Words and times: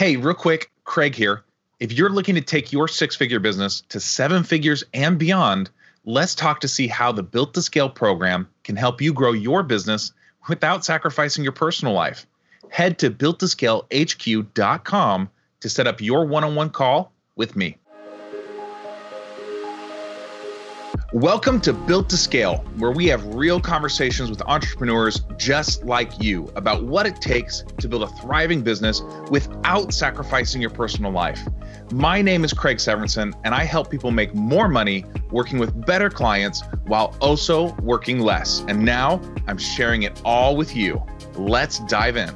Hey, 0.00 0.16
real 0.16 0.32
quick, 0.32 0.72
Craig 0.84 1.14
here. 1.14 1.44
If 1.78 1.92
you're 1.92 2.08
looking 2.08 2.36
to 2.36 2.40
take 2.40 2.72
your 2.72 2.88
six 2.88 3.14
figure 3.14 3.38
business 3.38 3.82
to 3.90 4.00
seven 4.00 4.44
figures 4.44 4.82
and 4.94 5.18
beyond, 5.18 5.68
let's 6.06 6.34
talk 6.34 6.60
to 6.60 6.68
see 6.68 6.86
how 6.86 7.12
the 7.12 7.22
Built 7.22 7.52
to 7.52 7.60
Scale 7.60 7.90
program 7.90 8.48
can 8.64 8.76
help 8.76 9.02
you 9.02 9.12
grow 9.12 9.32
your 9.32 9.62
business 9.62 10.14
without 10.48 10.86
sacrificing 10.86 11.44
your 11.44 11.52
personal 11.52 11.92
life. 11.92 12.26
Head 12.70 12.98
to 13.00 13.10
builttoscalehq.com 13.10 15.30
to 15.60 15.68
set 15.68 15.86
up 15.86 16.00
your 16.00 16.24
one 16.24 16.44
on 16.44 16.54
one 16.54 16.70
call 16.70 17.12
with 17.36 17.54
me. 17.54 17.76
Welcome 21.12 21.60
to 21.62 21.72
Built 21.72 22.08
to 22.10 22.16
Scale, 22.16 22.58
where 22.76 22.92
we 22.92 23.08
have 23.08 23.34
real 23.34 23.60
conversations 23.60 24.30
with 24.30 24.40
entrepreneurs 24.42 25.22
just 25.36 25.84
like 25.84 26.22
you 26.22 26.48
about 26.54 26.84
what 26.84 27.04
it 27.04 27.20
takes 27.20 27.64
to 27.78 27.88
build 27.88 28.04
a 28.04 28.06
thriving 28.06 28.62
business 28.62 29.02
without 29.28 29.92
sacrificing 29.92 30.60
your 30.60 30.70
personal 30.70 31.10
life. 31.10 31.40
My 31.92 32.22
name 32.22 32.44
is 32.44 32.52
Craig 32.52 32.76
Severinsen, 32.76 33.34
and 33.42 33.52
I 33.56 33.64
help 33.64 33.90
people 33.90 34.12
make 34.12 34.36
more 34.36 34.68
money 34.68 35.04
working 35.32 35.58
with 35.58 35.84
better 35.84 36.10
clients 36.10 36.62
while 36.86 37.16
also 37.20 37.74
working 37.82 38.20
less. 38.20 38.64
And 38.68 38.84
now 38.84 39.20
I'm 39.48 39.58
sharing 39.58 40.04
it 40.04 40.22
all 40.24 40.54
with 40.54 40.76
you. 40.76 41.02
Let's 41.34 41.80
dive 41.86 42.18
in. 42.18 42.32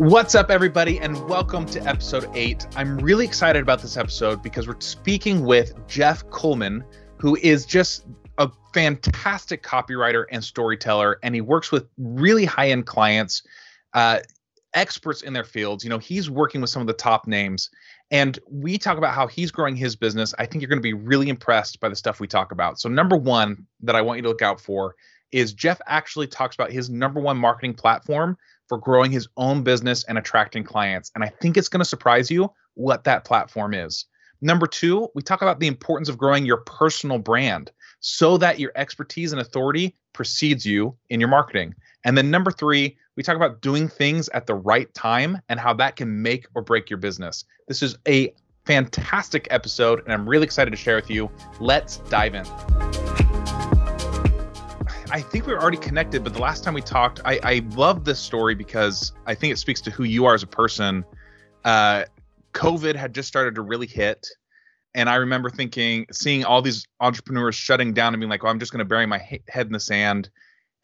What's 0.00 0.34
up, 0.34 0.50
everybody, 0.50 0.98
and 0.98 1.14
welcome 1.28 1.66
to 1.66 1.86
episode 1.86 2.30
eight. 2.32 2.66
I'm 2.74 2.96
really 3.00 3.26
excited 3.26 3.60
about 3.60 3.82
this 3.82 3.98
episode 3.98 4.42
because 4.42 4.66
we're 4.66 4.80
speaking 4.80 5.44
with 5.44 5.74
Geoff 5.88 6.26
Kullman, 6.30 6.82
who 7.18 7.36
is 7.42 7.66
just 7.66 8.06
a 8.38 8.50
fantastic 8.72 9.62
copywriter 9.62 10.24
and 10.30 10.42
storyteller, 10.42 11.18
and 11.22 11.34
he 11.34 11.42
works 11.42 11.70
with 11.70 11.86
really 11.98 12.46
high 12.46 12.70
end 12.70 12.86
clients, 12.86 13.42
uh, 13.92 14.20
experts 14.72 15.20
in 15.20 15.34
their 15.34 15.44
fields. 15.44 15.84
You 15.84 15.90
know, 15.90 15.98
he's 15.98 16.30
working 16.30 16.62
with 16.62 16.70
some 16.70 16.80
of 16.80 16.86
the 16.86 16.94
top 16.94 17.26
names, 17.26 17.68
and 18.10 18.38
we 18.50 18.78
talk 18.78 18.96
about 18.96 19.12
how 19.12 19.26
he's 19.26 19.50
growing 19.50 19.76
his 19.76 19.96
business. 19.96 20.32
I 20.38 20.46
think 20.46 20.62
you're 20.62 20.70
going 20.70 20.78
to 20.78 20.82
be 20.82 20.94
really 20.94 21.28
impressed 21.28 21.78
by 21.78 21.90
the 21.90 21.96
stuff 21.96 22.20
we 22.20 22.26
talk 22.26 22.52
about. 22.52 22.80
So, 22.80 22.88
number 22.88 23.16
one 23.18 23.66
that 23.82 23.96
I 23.96 24.00
want 24.00 24.16
you 24.16 24.22
to 24.22 24.28
look 24.30 24.40
out 24.40 24.62
for 24.62 24.94
is 25.30 25.52
Geoff 25.52 25.80
actually 25.86 26.26
talks 26.26 26.54
about 26.54 26.72
his 26.72 26.88
number 26.88 27.20
one 27.20 27.36
marketing 27.36 27.74
platform 27.74 28.38
for 28.70 28.78
growing 28.78 29.10
his 29.10 29.26
own 29.36 29.64
business 29.64 30.04
and 30.04 30.16
attracting 30.16 30.62
clients. 30.62 31.10
And 31.16 31.24
I 31.24 31.28
think 31.42 31.56
it's 31.56 31.68
going 31.68 31.80
to 31.80 31.84
surprise 31.84 32.30
you 32.30 32.52
what 32.74 33.02
that 33.02 33.24
platform 33.24 33.74
is. 33.74 34.04
Number 34.40 34.68
two, 34.68 35.08
we 35.12 35.22
talk 35.22 35.42
about 35.42 35.58
the 35.58 35.66
importance 35.66 36.08
of 36.08 36.16
growing 36.16 36.46
your 36.46 36.58
personal 36.58 37.18
brand 37.18 37.72
so 37.98 38.38
that 38.38 38.60
your 38.60 38.70
expertise 38.76 39.32
and 39.32 39.40
authority 39.40 39.96
precedes 40.12 40.64
you 40.64 40.96
in 41.10 41.18
your 41.18 41.28
marketing. 41.28 41.74
And 42.04 42.16
then 42.16 42.30
number 42.30 42.52
three, 42.52 42.96
we 43.16 43.24
talk 43.24 43.34
about 43.34 43.60
doing 43.60 43.88
things 43.88 44.28
at 44.28 44.46
the 44.46 44.54
right 44.54 44.92
time 44.94 45.42
and 45.48 45.58
how 45.58 45.74
that 45.74 45.96
can 45.96 46.22
make 46.22 46.46
or 46.54 46.62
break 46.62 46.88
your 46.88 46.98
business. 46.98 47.44
This 47.66 47.82
is 47.82 47.98
a 48.06 48.32
fantastic 48.66 49.48
episode, 49.50 50.00
and 50.04 50.12
I'm 50.12 50.28
really 50.28 50.44
excited 50.44 50.70
to 50.70 50.76
share 50.76 50.94
with 50.94 51.10
you. 51.10 51.28
Let's 51.58 51.96
dive 52.08 52.36
in. 52.36 53.39
I 55.12 55.20
think 55.20 55.44
we 55.44 55.52
were 55.52 55.60
already 55.60 55.76
connected, 55.76 56.22
but 56.22 56.34
the 56.34 56.40
last 56.40 56.62
time 56.62 56.72
we 56.72 56.82
talked, 56.82 57.20
I, 57.24 57.40
I 57.42 57.62
love 57.74 58.04
this 58.04 58.20
story 58.20 58.54
because 58.54 59.12
I 59.26 59.34
think 59.34 59.52
it 59.52 59.56
speaks 59.56 59.80
to 59.82 59.90
who 59.90 60.04
you 60.04 60.24
are 60.26 60.34
as 60.34 60.44
a 60.44 60.46
person. 60.46 61.04
Uh, 61.64 62.04
COVID 62.54 62.94
had 62.94 63.12
just 63.12 63.26
started 63.26 63.56
to 63.56 63.62
really 63.62 63.88
hit. 63.88 64.24
And 64.94 65.10
I 65.10 65.16
remember 65.16 65.50
thinking, 65.50 66.06
seeing 66.12 66.44
all 66.44 66.62
these 66.62 66.86
entrepreneurs 67.00 67.56
shutting 67.56 67.92
down 67.92 68.14
and 68.14 68.20
being 68.20 68.30
like, 68.30 68.44
well, 68.44 68.52
I'm 68.52 68.60
just 68.60 68.70
going 68.70 68.78
to 68.80 68.84
bury 68.84 69.04
my 69.04 69.18
he- 69.18 69.42
head 69.48 69.66
in 69.66 69.72
the 69.72 69.80
sand. 69.80 70.30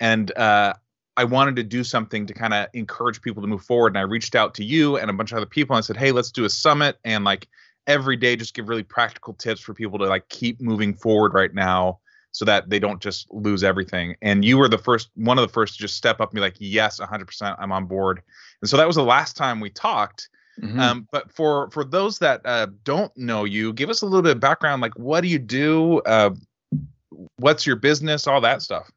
And 0.00 0.36
uh, 0.36 0.74
I 1.16 1.22
wanted 1.22 1.54
to 1.56 1.62
do 1.62 1.84
something 1.84 2.26
to 2.26 2.34
kind 2.34 2.52
of 2.52 2.66
encourage 2.74 3.22
people 3.22 3.42
to 3.42 3.48
move 3.48 3.62
forward. 3.62 3.92
And 3.92 3.98
I 3.98 4.02
reached 4.02 4.34
out 4.34 4.54
to 4.54 4.64
you 4.64 4.96
and 4.96 5.08
a 5.08 5.12
bunch 5.12 5.30
of 5.30 5.36
other 5.36 5.46
people 5.46 5.76
and 5.76 5.84
I 5.84 5.86
said, 5.86 5.96
hey, 5.96 6.10
let's 6.10 6.32
do 6.32 6.44
a 6.44 6.50
summit 6.50 6.98
and 7.04 7.22
like 7.22 7.46
every 7.86 8.16
day 8.16 8.34
just 8.34 8.54
give 8.54 8.68
really 8.68 8.82
practical 8.82 9.34
tips 9.34 9.60
for 9.60 9.72
people 9.72 10.00
to 10.00 10.06
like 10.06 10.28
keep 10.28 10.60
moving 10.60 10.94
forward 10.94 11.32
right 11.32 11.54
now 11.54 12.00
so 12.36 12.44
that 12.44 12.68
they 12.68 12.78
don't 12.78 13.00
just 13.00 13.32
lose 13.32 13.64
everything. 13.64 14.14
And 14.20 14.44
you 14.44 14.58
were 14.58 14.68
the 14.68 14.76
first, 14.76 15.08
one 15.14 15.38
of 15.38 15.48
the 15.48 15.52
first 15.52 15.72
to 15.72 15.80
just 15.80 15.96
step 15.96 16.20
up 16.20 16.28
and 16.28 16.34
be 16.34 16.42
like, 16.42 16.56
yes, 16.58 17.00
100%, 17.00 17.56
I'm 17.58 17.72
on 17.72 17.86
board. 17.86 18.20
And 18.60 18.68
so 18.68 18.76
that 18.76 18.86
was 18.86 18.96
the 18.96 19.02
last 19.02 19.38
time 19.38 19.58
we 19.58 19.70
talked. 19.70 20.28
Mm-hmm. 20.60 20.78
Um, 20.78 21.08
but 21.10 21.32
for 21.32 21.70
for 21.70 21.82
those 21.82 22.18
that 22.18 22.42
uh, 22.44 22.66
don't 22.84 23.14
know 23.16 23.44
you, 23.44 23.72
give 23.72 23.88
us 23.88 24.02
a 24.02 24.06
little 24.06 24.20
bit 24.20 24.32
of 24.32 24.40
background. 24.40 24.82
Like, 24.82 24.98
what 24.98 25.22
do 25.22 25.28
you 25.28 25.38
do? 25.38 26.00
Uh, 26.00 26.30
what's 27.36 27.66
your 27.66 27.76
business? 27.76 28.26
All 28.26 28.42
that 28.42 28.60
stuff. 28.60 28.90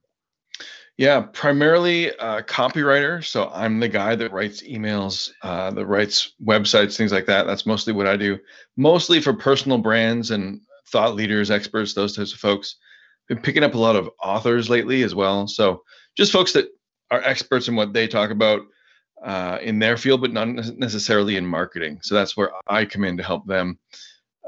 Yeah, 0.97 1.21
primarily 1.21 2.09
a 2.09 2.44
copywriter. 2.44 3.23
So 3.23 3.50
I'm 3.53 3.79
the 3.79 3.88
guy 3.88 4.16
that 4.16 4.33
writes 4.33 4.61
emails, 4.63 5.31
uh, 5.44 5.71
that 5.71 5.85
writes 5.85 6.33
websites, 6.44 6.97
things 6.97 7.13
like 7.13 7.25
that. 7.27 7.47
That's 7.47 7.66
mostly 7.66 7.94
what 7.94 8.07
I 8.07 8.17
do. 8.17 8.38
Mostly 8.75 9.21
for 9.21 9.33
personal 9.33 9.77
brands 9.77 10.31
and 10.31 10.59
thought 10.88 11.16
leaders, 11.16 11.51
experts, 11.51 11.94
those 11.94 12.17
types 12.17 12.33
of 12.33 12.39
folks 12.39 12.75
been 13.29 13.40
picking 13.40 13.63
up 13.63 13.75
a 13.75 13.79
lot 13.79 13.95
of 13.95 14.09
authors 14.22 14.69
lately 14.69 15.03
as 15.03 15.16
well. 15.16 15.47
So 15.47 15.84
just 16.17 16.34
folks 16.34 16.51
that 16.53 16.67
are 17.12 17.22
experts 17.22 17.67
in 17.67 17.75
what 17.75 17.94
they 17.94 18.07
talk 18.07 18.31
about 18.31 18.62
uh, 19.23 19.59
in 19.62 19.79
their 19.79 19.97
field, 19.97 20.22
but 20.22 20.34
not 20.34 20.47
necessarily 20.78 21.38
in 21.38 21.45
marketing. 21.45 22.00
So 22.01 22.16
that's 22.16 22.35
where 22.35 22.51
I 22.68 22.85
come 22.85 23.03
in 23.03 23.18
to 23.18 23.23
help 23.23 23.45
them. 23.45 23.78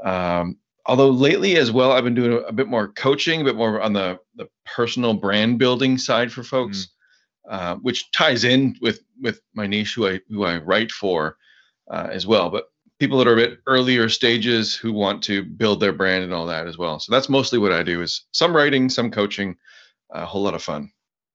Um, 0.04 0.58
although 0.86 1.10
lately 1.10 1.56
as 1.56 1.70
well, 1.70 1.92
I've 1.92 2.04
been 2.04 2.14
doing 2.14 2.32
a, 2.32 2.36
a, 2.48 2.52
bit 2.52 2.68
more 2.68 2.88
coaching, 2.88 3.40
a 3.40 3.44
bit 3.44 3.56
more 3.56 3.80
on 3.80 3.92
the, 3.92 4.18
the 4.34 4.48
personal 4.66 5.14
brand 5.14 5.58
building 5.58 5.96
side 5.96 6.32
for 6.32 6.42
folks, 6.42 6.88
mm. 7.48 7.52
uh, 7.52 7.76
which 7.76 8.10
ties 8.10 8.44
in 8.44 8.76
with 8.80 9.00
with 9.20 9.40
my 9.54 9.66
niche 9.66 9.94
who 9.94 10.08
I 10.08 10.20
who 10.28 10.44
I 10.44 10.58
write 10.58 10.90
for 10.90 11.36
uh, 11.90 12.08
as 12.10 12.26
well. 12.26 12.50
But 12.50 12.64
people 13.02 13.18
that 13.18 13.26
are 13.26 13.32
a 13.32 13.48
bit 13.48 13.58
earlier 13.66 14.08
stages 14.08 14.76
who 14.76 14.92
want 14.92 15.20
to 15.24 15.42
build 15.42 15.80
their 15.80 15.92
brand 15.92 16.22
and 16.22 16.32
all 16.32 16.46
that 16.46 16.68
as 16.68 16.78
well. 16.78 17.00
So 17.00 17.10
that's 17.10 17.28
mostly 17.28 17.58
what 17.58 17.72
I 17.72 17.82
do 17.82 18.00
is 18.00 18.26
some 18.30 18.54
writing, 18.54 18.88
some 18.88 19.10
coaching, 19.10 19.56
a 20.12 20.24
whole 20.24 20.42
lot 20.42 20.54
of 20.54 20.62
fun. 20.62 20.88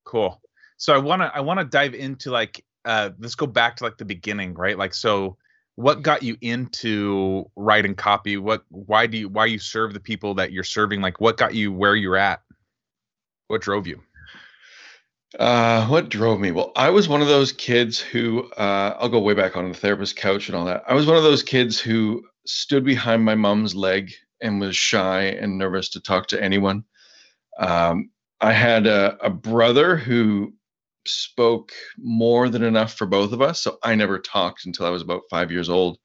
Cool. 0.06 0.42
So 0.78 0.96
I 0.96 0.98
want 0.98 1.24
to 1.24 1.36
I 1.36 1.42
want 1.42 1.60
to 1.60 1.66
dive 1.66 1.94
into 1.94 2.32
like 2.32 2.64
uh 2.86 3.10
let's 3.20 3.36
go 3.36 3.46
back 3.46 3.76
to 3.76 3.84
like 3.84 3.98
the 3.98 4.06
beginning, 4.06 4.54
right? 4.54 4.78
Like 4.78 4.94
so 4.94 5.36
what 5.76 6.04
got 6.04 6.24
you 6.24 6.38
into 6.40 7.52
writing 7.58 7.96
copy? 7.96 8.38
What 8.38 8.64
why 8.70 9.06
do 9.06 9.18
you 9.18 9.28
why 9.28 9.48
you 9.48 9.60
serve 9.60 9.94
the 9.94 10.00
people 10.00 10.36
that 10.36 10.54
you're 10.54 10.64
serving? 10.64 11.02
Like 11.02 11.20
what 11.20 11.36
got 11.36 11.54
you 11.54 11.74
where 11.74 11.98
you're 11.98 12.16
at? 12.16 12.40
What 13.48 13.62
drove 13.62 13.88
you? 13.88 14.02
Uh, 15.38 15.86
what 15.88 16.10
drove 16.10 16.40
me? 16.40 16.52
Well, 16.52 16.72
I 16.76 16.90
was 16.90 17.10
one 17.10 17.22
of 17.22 17.28
those 17.28 17.52
kids 17.52 18.00
who 18.00 18.50
uh, 18.54 18.96
I'll 18.98 19.10
go 19.10 19.20
way 19.20 19.34
back 19.34 19.58
on 19.58 19.68
the 19.70 19.78
therapist 19.78 20.16
couch 20.16 20.48
and 20.48 20.56
all 20.56 20.66
that. 20.66 20.84
I 20.88 20.94
was 20.94 21.06
one 21.06 21.18
of 21.18 21.24
those 21.24 21.44
kids 21.44 21.80
who 21.80 22.24
stood 22.46 22.86
behind 22.86 23.26
my 23.26 23.36
mom's 23.36 23.76
leg 23.76 24.12
and 24.42 24.62
was 24.62 24.76
shy 24.76 25.24
and 25.24 25.58
nervous 25.58 25.90
to 25.90 26.00
talk 26.00 26.28
to 26.28 26.42
anyone. 26.42 26.86
Um, 27.60 28.12
I 28.40 28.54
had 28.54 28.88
a, 28.88 29.18
a 29.22 29.30
brother 29.30 29.98
who 29.98 30.54
spoke 31.06 31.74
more 31.98 32.48
than 32.50 32.64
enough 32.64 32.94
for 32.94 33.06
both 33.06 33.34
of 33.34 33.42
us, 33.42 33.62
so 33.62 33.78
I 33.84 33.96
never 33.96 34.20
talked 34.20 34.66
until 34.66 34.86
I 34.86 34.92
was 34.92 35.02
about 35.02 35.24
five 35.30 35.52
years 35.52 35.70
old. 35.70 35.98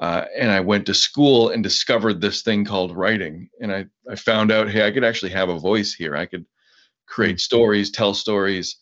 Uh, 0.00 0.24
and 0.36 0.50
I 0.50 0.60
went 0.60 0.86
to 0.86 0.94
school 0.94 1.50
and 1.50 1.62
discovered 1.62 2.20
this 2.20 2.42
thing 2.42 2.64
called 2.64 2.96
writing. 2.96 3.48
And 3.60 3.72
I, 3.72 3.86
I 4.10 4.16
found 4.16 4.50
out, 4.50 4.70
hey, 4.70 4.86
I 4.86 4.90
could 4.90 5.04
actually 5.04 5.32
have 5.32 5.50
a 5.50 5.58
voice 5.58 5.94
here. 5.94 6.16
I 6.16 6.26
could 6.26 6.46
create 7.06 7.40
stories, 7.40 7.90
tell 7.90 8.14
stories, 8.14 8.76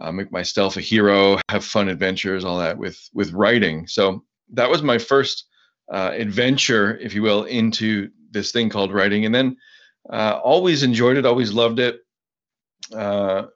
uh, 0.00 0.12
make 0.12 0.32
myself 0.32 0.76
a 0.76 0.80
hero, 0.80 1.38
have 1.48 1.64
fun 1.64 1.88
adventures, 1.88 2.44
all 2.44 2.58
that 2.58 2.78
with 2.78 2.98
with 3.12 3.32
writing. 3.32 3.86
So 3.86 4.24
that 4.52 4.70
was 4.70 4.82
my 4.82 4.98
first 4.98 5.46
uh, 5.92 6.12
adventure, 6.14 6.98
if 6.98 7.14
you 7.14 7.22
will, 7.22 7.44
into 7.44 8.10
this 8.30 8.52
thing 8.52 8.68
called 8.68 8.92
writing, 8.92 9.24
and 9.24 9.34
then 9.34 9.56
uh, 10.10 10.40
always 10.42 10.82
enjoyed 10.82 11.16
it, 11.16 11.26
always 11.26 11.52
loved 11.52 11.80
it. 11.80 12.00
Uh, 12.94 13.46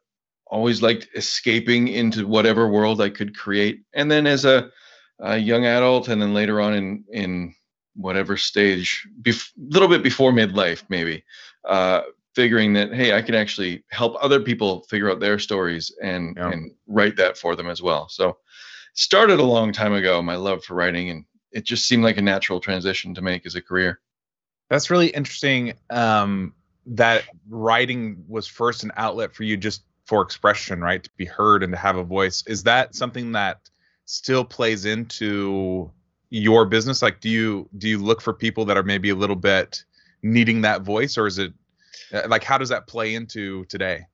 always 0.46 0.82
liked 0.82 1.08
escaping 1.14 1.88
into 1.88 2.26
whatever 2.26 2.68
world 2.68 3.00
I 3.00 3.08
could 3.08 3.34
create. 3.34 3.82
And 3.94 4.10
then 4.10 4.26
as 4.26 4.44
a, 4.44 4.70
a 5.18 5.38
young 5.38 5.64
adult, 5.64 6.08
and 6.08 6.20
then 6.20 6.34
later 6.34 6.60
on 6.60 6.74
in 6.74 7.04
in 7.10 7.54
whatever 7.94 8.36
stage, 8.36 9.06
a 9.06 9.22
bef- 9.22 9.50
little 9.56 9.88
bit 9.88 10.02
before 10.02 10.32
midlife, 10.32 10.82
maybe, 10.88 11.24
uh, 11.66 12.02
figuring 12.34 12.72
that 12.72 12.92
hey 12.94 13.14
i 13.14 13.20
can 13.20 13.34
actually 13.34 13.84
help 13.90 14.16
other 14.20 14.40
people 14.40 14.82
figure 14.88 15.10
out 15.10 15.20
their 15.20 15.38
stories 15.38 15.94
and 16.02 16.36
yeah. 16.36 16.50
and 16.50 16.72
write 16.92 17.16
that 17.16 17.36
for 17.36 17.56
them 17.56 17.68
as 17.68 17.82
well. 17.82 18.08
So 18.08 18.38
started 18.94 19.40
a 19.40 19.44
long 19.44 19.72
time 19.72 19.94
ago 19.94 20.20
my 20.22 20.36
love 20.36 20.62
for 20.64 20.74
writing 20.74 21.10
and 21.10 21.24
it 21.50 21.64
just 21.64 21.86
seemed 21.86 22.04
like 22.04 22.16
a 22.16 22.22
natural 22.22 22.60
transition 22.60 23.14
to 23.14 23.22
make 23.22 23.44
as 23.46 23.54
a 23.54 23.62
career. 23.62 24.00
That's 24.70 24.90
really 24.90 25.08
interesting 25.08 25.74
um, 25.90 26.54
that 26.86 27.24
writing 27.48 28.24
was 28.26 28.46
first 28.46 28.84
an 28.84 28.92
outlet 28.96 29.34
for 29.34 29.44
you 29.44 29.56
just 29.56 29.82
for 30.06 30.22
expression 30.22 30.80
right? 30.80 31.02
To 31.02 31.10
be 31.16 31.24
heard 31.24 31.62
and 31.62 31.72
to 31.72 31.78
have 31.78 31.96
a 31.96 32.04
voice. 32.04 32.42
Is 32.46 32.62
that 32.64 32.94
something 32.94 33.32
that 33.32 33.60
still 34.04 34.44
plays 34.44 34.84
into 34.84 35.90
your 36.30 36.64
business? 36.66 37.02
Like 37.02 37.20
do 37.20 37.28
you 37.28 37.68
do 37.78 37.88
you 37.88 37.98
look 37.98 38.20
for 38.20 38.32
people 38.32 38.64
that 38.66 38.76
are 38.76 38.82
maybe 38.82 39.10
a 39.10 39.14
little 39.14 39.36
bit 39.36 39.84
needing 40.22 40.62
that 40.62 40.82
voice 40.82 41.18
or 41.18 41.26
is 41.26 41.38
it 41.38 41.52
like 42.28 42.44
how 42.44 42.58
does 42.58 42.68
that 42.68 42.86
play 42.86 43.14
into 43.14 43.64
today 43.66 44.06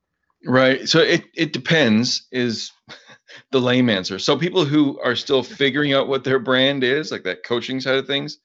Right. 0.44 0.88
So 0.88 1.00
it 1.00 1.24
it 1.34 1.52
depends 1.52 2.26
is 2.30 2.70
the 3.50 3.60
lame 3.60 3.90
answer. 3.90 4.18
So 4.18 4.36
people 4.36 4.64
who 4.64 4.98
are 5.00 5.16
still 5.16 5.42
figuring 5.42 5.92
out 5.92 6.08
what 6.08 6.24
their 6.24 6.38
brand 6.38 6.84
is, 6.84 7.10
like 7.10 7.24
that 7.24 7.44
coaching 7.44 7.80
side 7.80 7.96
of 7.96 8.06
things, 8.06 8.38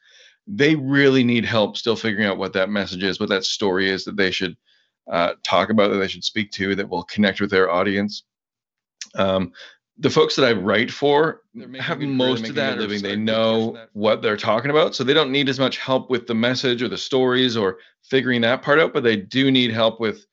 they 0.48 0.76
really 0.76 1.24
need 1.24 1.46
help 1.46 1.78
still 1.78 1.96
figuring 1.96 2.28
out 2.28 2.38
what 2.38 2.54
that 2.54 2.70
message 2.70 3.04
is, 3.04 3.20
what 3.20 3.30
that 3.30 3.46
story 3.46 3.90
is 3.90 4.06
that 4.06 4.18
they 4.18 4.32
should 4.32 4.58
uh, 5.12 5.34
talk 5.44 5.70
about, 5.70 5.92
that 5.92 5.98
they 5.98 6.08
should 6.08 6.24
speak 6.24 6.52
to, 6.52 6.76
that 6.76 6.90
will 6.90 7.04
connect 7.04 7.40
with 7.40 7.52
their 7.52 7.72
audience. 7.72 8.24
Um, 9.16 9.52
the 9.98 10.10
folks 10.10 10.36
that 10.36 10.46
I 10.46 10.54
write 10.54 10.92
for 10.92 11.42
have 11.80 12.00
most 12.00 12.48
of 12.50 12.56
that 12.56 12.80
living. 12.80 13.02
They 13.02 13.16
know 13.16 13.78
what 13.94 14.22
they're 14.22 14.38
talking 14.38 14.72
about, 14.72 14.96
so 14.96 15.04
they 15.04 15.14
don't 15.14 15.32
need 15.32 15.50
as 15.50 15.60
much 15.60 15.78
help 15.78 16.10
with 16.10 16.26
the 16.26 16.34
message 16.34 16.82
or 16.82 16.88
the 16.88 16.98
stories 16.98 17.56
or 17.56 17.78
figuring 18.02 18.42
that 18.42 18.64
part 18.64 18.80
out. 18.80 18.94
But 18.94 19.04
they 19.04 19.16
do 19.16 19.52
need 19.52 19.72
help 19.72 20.00
with 20.00 20.26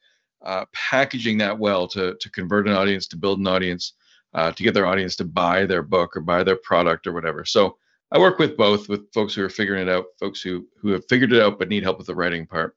uh, 0.42 0.64
packaging 0.72 1.38
that 1.38 1.58
well 1.58 1.86
to 1.88 2.16
to 2.18 2.30
convert 2.30 2.68
an 2.68 2.74
audience, 2.74 3.06
to 3.08 3.16
build 3.16 3.38
an 3.38 3.46
audience, 3.46 3.92
uh, 4.34 4.52
to 4.52 4.62
get 4.62 4.72
their 4.72 4.86
audience 4.86 5.16
to 5.16 5.24
buy 5.24 5.66
their 5.66 5.82
book 5.82 6.16
or 6.16 6.20
buy 6.20 6.42
their 6.42 6.56
product 6.56 7.06
or 7.06 7.12
whatever. 7.12 7.44
So 7.44 7.76
I 8.12 8.18
work 8.18 8.38
with 8.38 8.56
both, 8.56 8.88
with 8.88 9.12
folks 9.12 9.34
who 9.34 9.44
are 9.44 9.50
figuring 9.50 9.86
it 9.86 9.90
out, 9.90 10.06
folks 10.18 10.40
who 10.40 10.66
who 10.80 10.88
have 10.90 11.04
figured 11.08 11.32
it 11.32 11.42
out 11.42 11.58
but 11.58 11.68
need 11.68 11.82
help 11.82 11.98
with 11.98 12.06
the 12.06 12.14
writing 12.14 12.46
part. 12.46 12.76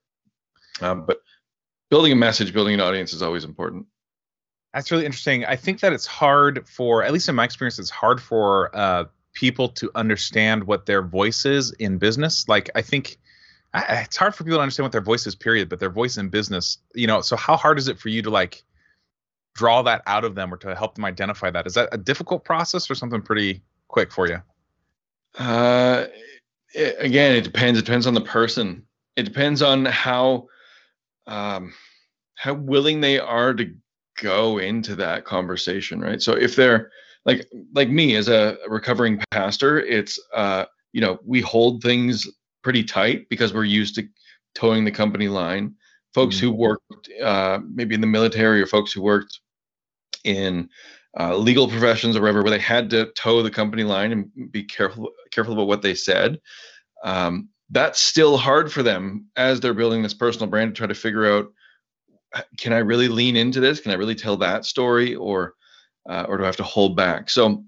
Um, 0.80 1.06
but 1.06 1.18
building 1.90 2.12
a 2.12 2.16
message, 2.16 2.52
building 2.52 2.74
an 2.74 2.80
audience 2.80 3.12
is 3.12 3.22
always 3.22 3.44
important. 3.44 3.86
That's 4.74 4.90
really 4.90 5.06
interesting. 5.06 5.44
I 5.44 5.54
think 5.54 5.78
that 5.80 5.92
it's 5.92 6.04
hard 6.06 6.68
for, 6.68 7.04
at 7.04 7.12
least 7.12 7.28
in 7.28 7.36
my 7.36 7.44
experience, 7.44 7.78
it's 7.78 7.90
hard 7.90 8.20
for 8.20 8.76
uh, 8.76 9.04
people 9.32 9.68
to 9.68 9.88
understand 9.94 10.64
what 10.64 10.84
their 10.84 11.00
voice 11.00 11.46
is 11.46 11.70
in 11.72 11.98
business. 11.98 12.48
Like, 12.48 12.70
I 12.74 12.82
think 12.82 13.18
I, 13.72 14.02
it's 14.02 14.16
hard 14.16 14.34
for 14.34 14.42
people 14.42 14.58
to 14.58 14.62
understand 14.62 14.84
what 14.84 14.92
their 14.92 15.00
voice 15.00 15.28
is, 15.28 15.36
period, 15.36 15.68
but 15.68 15.78
their 15.78 15.90
voice 15.90 16.16
in 16.16 16.28
business, 16.28 16.78
you 16.92 17.06
know, 17.06 17.20
so 17.20 17.36
how 17.36 17.56
hard 17.56 17.78
is 17.78 17.86
it 17.86 18.00
for 18.00 18.08
you 18.08 18.20
to 18.22 18.30
like 18.30 18.64
draw 19.54 19.82
that 19.82 20.02
out 20.06 20.24
of 20.24 20.34
them 20.34 20.52
or 20.52 20.56
to 20.56 20.74
help 20.74 20.96
them 20.96 21.04
identify 21.04 21.50
that? 21.52 21.68
Is 21.68 21.74
that 21.74 21.88
a 21.92 21.98
difficult 21.98 22.44
process 22.44 22.90
or 22.90 22.96
something 22.96 23.22
pretty 23.22 23.62
quick 23.86 24.10
for 24.10 24.26
you? 24.26 24.42
Uh, 25.38 26.06
it, 26.74 26.96
again, 26.98 27.36
it 27.36 27.42
depends. 27.44 27.78
It 27.78 27.84
depends 27.84 28.08
on 28.08 28.14
the 28.14 28.20
person. 28.20 28.86
It 29.14 29.22
depends 29.22 29.62
on 29.62 29.84
how, 29.84 30.48
um, 31.28 31.72
how 32.34 32.54
willing 32.54 33.00
they 33.00 33.20
are 33.20 33.54
to 33.54 33.72
go 34.20 34.58
into 34.58 34.94
that 34.96 35.24
conversation, 35.24 36.00
right? 36.00 36.20
So 36.20 36.32
if 36.32 36.56
they're 36.56 36.90
like 37.24 37.48
like 37.74 37.88
me 37.88 38.16
as 38.16 38.28
a 38.28 38.56
recovering 38.68 39.22
pastor, 39.30 39.80
it's 39.80 40.18
uh, 40.34 40.66
you 40.92 41.00
know, 41.00 41.18
we 41.24 41.40
hold 41.40 41.82
things 41.82 42.26
pretty 42.62 42.84
tight 42.84 43.28
because 43.28 43.52
we're 43.52 43.64
used 43.64 43.94
to 43.96 44.08
towing 44.54 44.84
the 44.84 44.90
company 44.90 45.28
line. 45.28 45.74
Folks 46.14 46.36
mm-hmm. 46.36 46.46
who 46.46 46.52
worked 46.52 47.10
uh, 47.22 47.58
maybe 47.68 47.94
in 47.94 48.00
the 48.00 48.06
military 48.06 48.62
or 48.62 48.66
folks 48.66 48.92
who 48.92 49.02
worked 49.02 49.40
in 50.22 50.68
uh, 51.18 51.36
legal 51.36 51.68
professions 51.68 52.16
or 52.16 52.20
whatever, 52.20 52.42
where 52.42 52.50
they 52.50 52.58
had 52.58 52.90
to 52.90 53.06
toe 53.12 53.42
the 53.42 53.50
company 53.50 53.84
line 53.84 54.12
and 54.12 54.52
be 54.52 54.62
careful 54.62 55.10
careful 55.30 55.54
about 55.54 55.66
what 55.66 55.82
they 55.82 55.94
said. 55.94 56.40
Um, 57.02 57.48
that's 57.70 58.00
still 58.00 58.36
hard 58.36 58.72
for 58.72 58.82
them 58.82 59.26
as 59.36 59.60
they're 59.60 59.74
building 59.74 60.02
this 60.02 60.14
personal 60.14 60.48
brand 60.48 60.74
to 60.74 60.78
try 60.78 60.86
to 60.86 60.94
figure 60.94 61.30
out 61.30 61.52
can 62.58 62.72
I 62.72 62.78
really 62.78 63.08
lean 63.08 63.36
into 63.36 63.60
this? 63.60 63.80
Can 63.80 63.92
I 63.92 63.96
really 63.96 64.14
tell 64.14 64.36
that 64.38 64.64
story, 64.64 65.14
or 65.14 65.54
uh, 66.08 66.26
or 66.28 66.36
do 66.36 66.44
I 66.44 66.46
have 66.46 66.56
to 66.56 66.62
hold 66.62 66.96
back? 66.96 67.30
So 67.30 67.64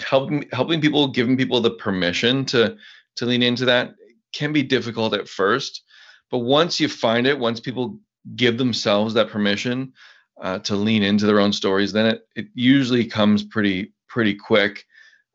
helping 0.00 0.46
helping 0.52 0.80
people, 0.80 1.08
giving 1.08 1.36
people 1.36 1.60
the 1.60 1.72
permission 1.72 2.44
to 2.46 2.76
to 3.16 3.26
lean 3.26 3.42
into 3.42 3.64
that 3.66 3.94
can 4.32 4.52
be 4.52 4.62
difficult 4.62 5.14
at 5.14 5.28
first, 5.28 5.82
but 6.30 6.38
once 6.38 6.80
you 6.80 6.88
find 6.88 7.26
it, 7.26 7.38
once 7.38 7.60
people 7.60 7.98
give 8.36 8.56
themselves 8.56 9.12
that 9.14 9.28
permission 9.28 9.92
uh, 10.40 10.58
to 10.60 10.74
lean 10.74 11.02
into 11.02 11.26
their 11.26 11.40
own 11.40 11.52
stories, 11.52 11.92
then 11.92 12.06
it 12.06 12.26
it 12.34 12.46
usually 12.54 13.04
comes 13.04 13.42
pretty 13.42 13.92
pretty 14.08 14.34
quick, 14.34 14.84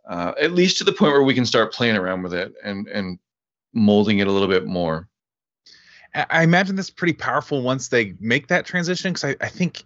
uh, 0.09 0.33
at 0.41 0.53
least 0.53 0.77
to 0.77 0.83
the 0.83 0.93
point 0.93 1.13
where 1.13 1.23
we 1.23 1.33
can 1.33 1.45
start 1.45 1.73
playing 1.73 1.95
around 1.95 2.23
with 2.23 2.33
it 2.33 2.53
and 2.63 2.87
and 2.87 3.19
molding 3.73 4.19
it 4.19 4.27
a 4.27 4.31
little 4.31 4.47
bit 4.47 4.65
more. 4.65 5.07
I 6.29 6.43
imagine 6.43 6.75
that's 6.75 6.89
pretty 6.89 7.13
powerful 7.13 7.61
once 7.61 7.89
they 7.89 8.13
make 8.19 8.47
that 8.47 8.65
transition 8.65 9.13
because 9.13 9.35
I, 9.35 9.45
I, 9.45 9.49
think 9.49 9.83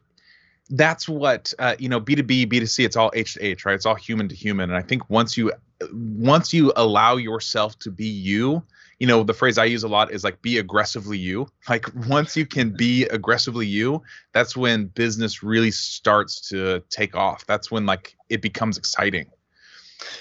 that's 0.69 1.10
what 1.10 1.54
uh, 1.60 1.75
you 1.78 1.89
know 1.89 2.00
B2B, 2.00 2.51
B2C, 2.51 2.86
it's 2.86 2.95
all 2.95 3.12
H 3.13 3.33
to 3.36 3.45
H, 3.45 3.66
right? 3.66 3.75
It's 3.75 3.86
all 3.86 3.95
human 3.95 4.30
to 4.30 4.36
human. 4.36 4.69
And 4.69 4.78
I 4.78 4.81
think 4.81 5.10
once 5.10 5.36
you 5.36 5.51
once 5.92 6.54
you 6.54 6.72
allow 6.75 7.18
yourself 7.18 7.78
to 7.80 7.92
be 7.92 8.07
you, 8.07 8.63
you 9.00 9.07
know, 9.07 9.24
the 9.24 9.33
phrase 9.33 9.57
I 9.57 9.66
use 9.66 9.83
a 9.83 9.88
lot 9.88 10.12
is 10.12 10.24
like 10.24 10.42
be 10.42 10.57
aggressively 10.57 11.18
you. 11.18 11.50
Like 11.69 11.88
once 12.07 12.38
you 12.38 12.45
can 12.45 12.72
be 12.72 13.06
aggressively 13.06 13.68
you, 13.68 14.01
that's 14.31 14.56
when 14.56 14.86
business 14.86 15.44
really 15.44 15.72
starts 15.72 16.50
to 16.50 16.81
take 16.89 17.16
off. 17.16 17.45
That's 17.45 17.72
when 17.72 17.86
like 17.86 18.16
it 18.30 18.42
becomes 18.42 18.77
exciting. 18.77 19.27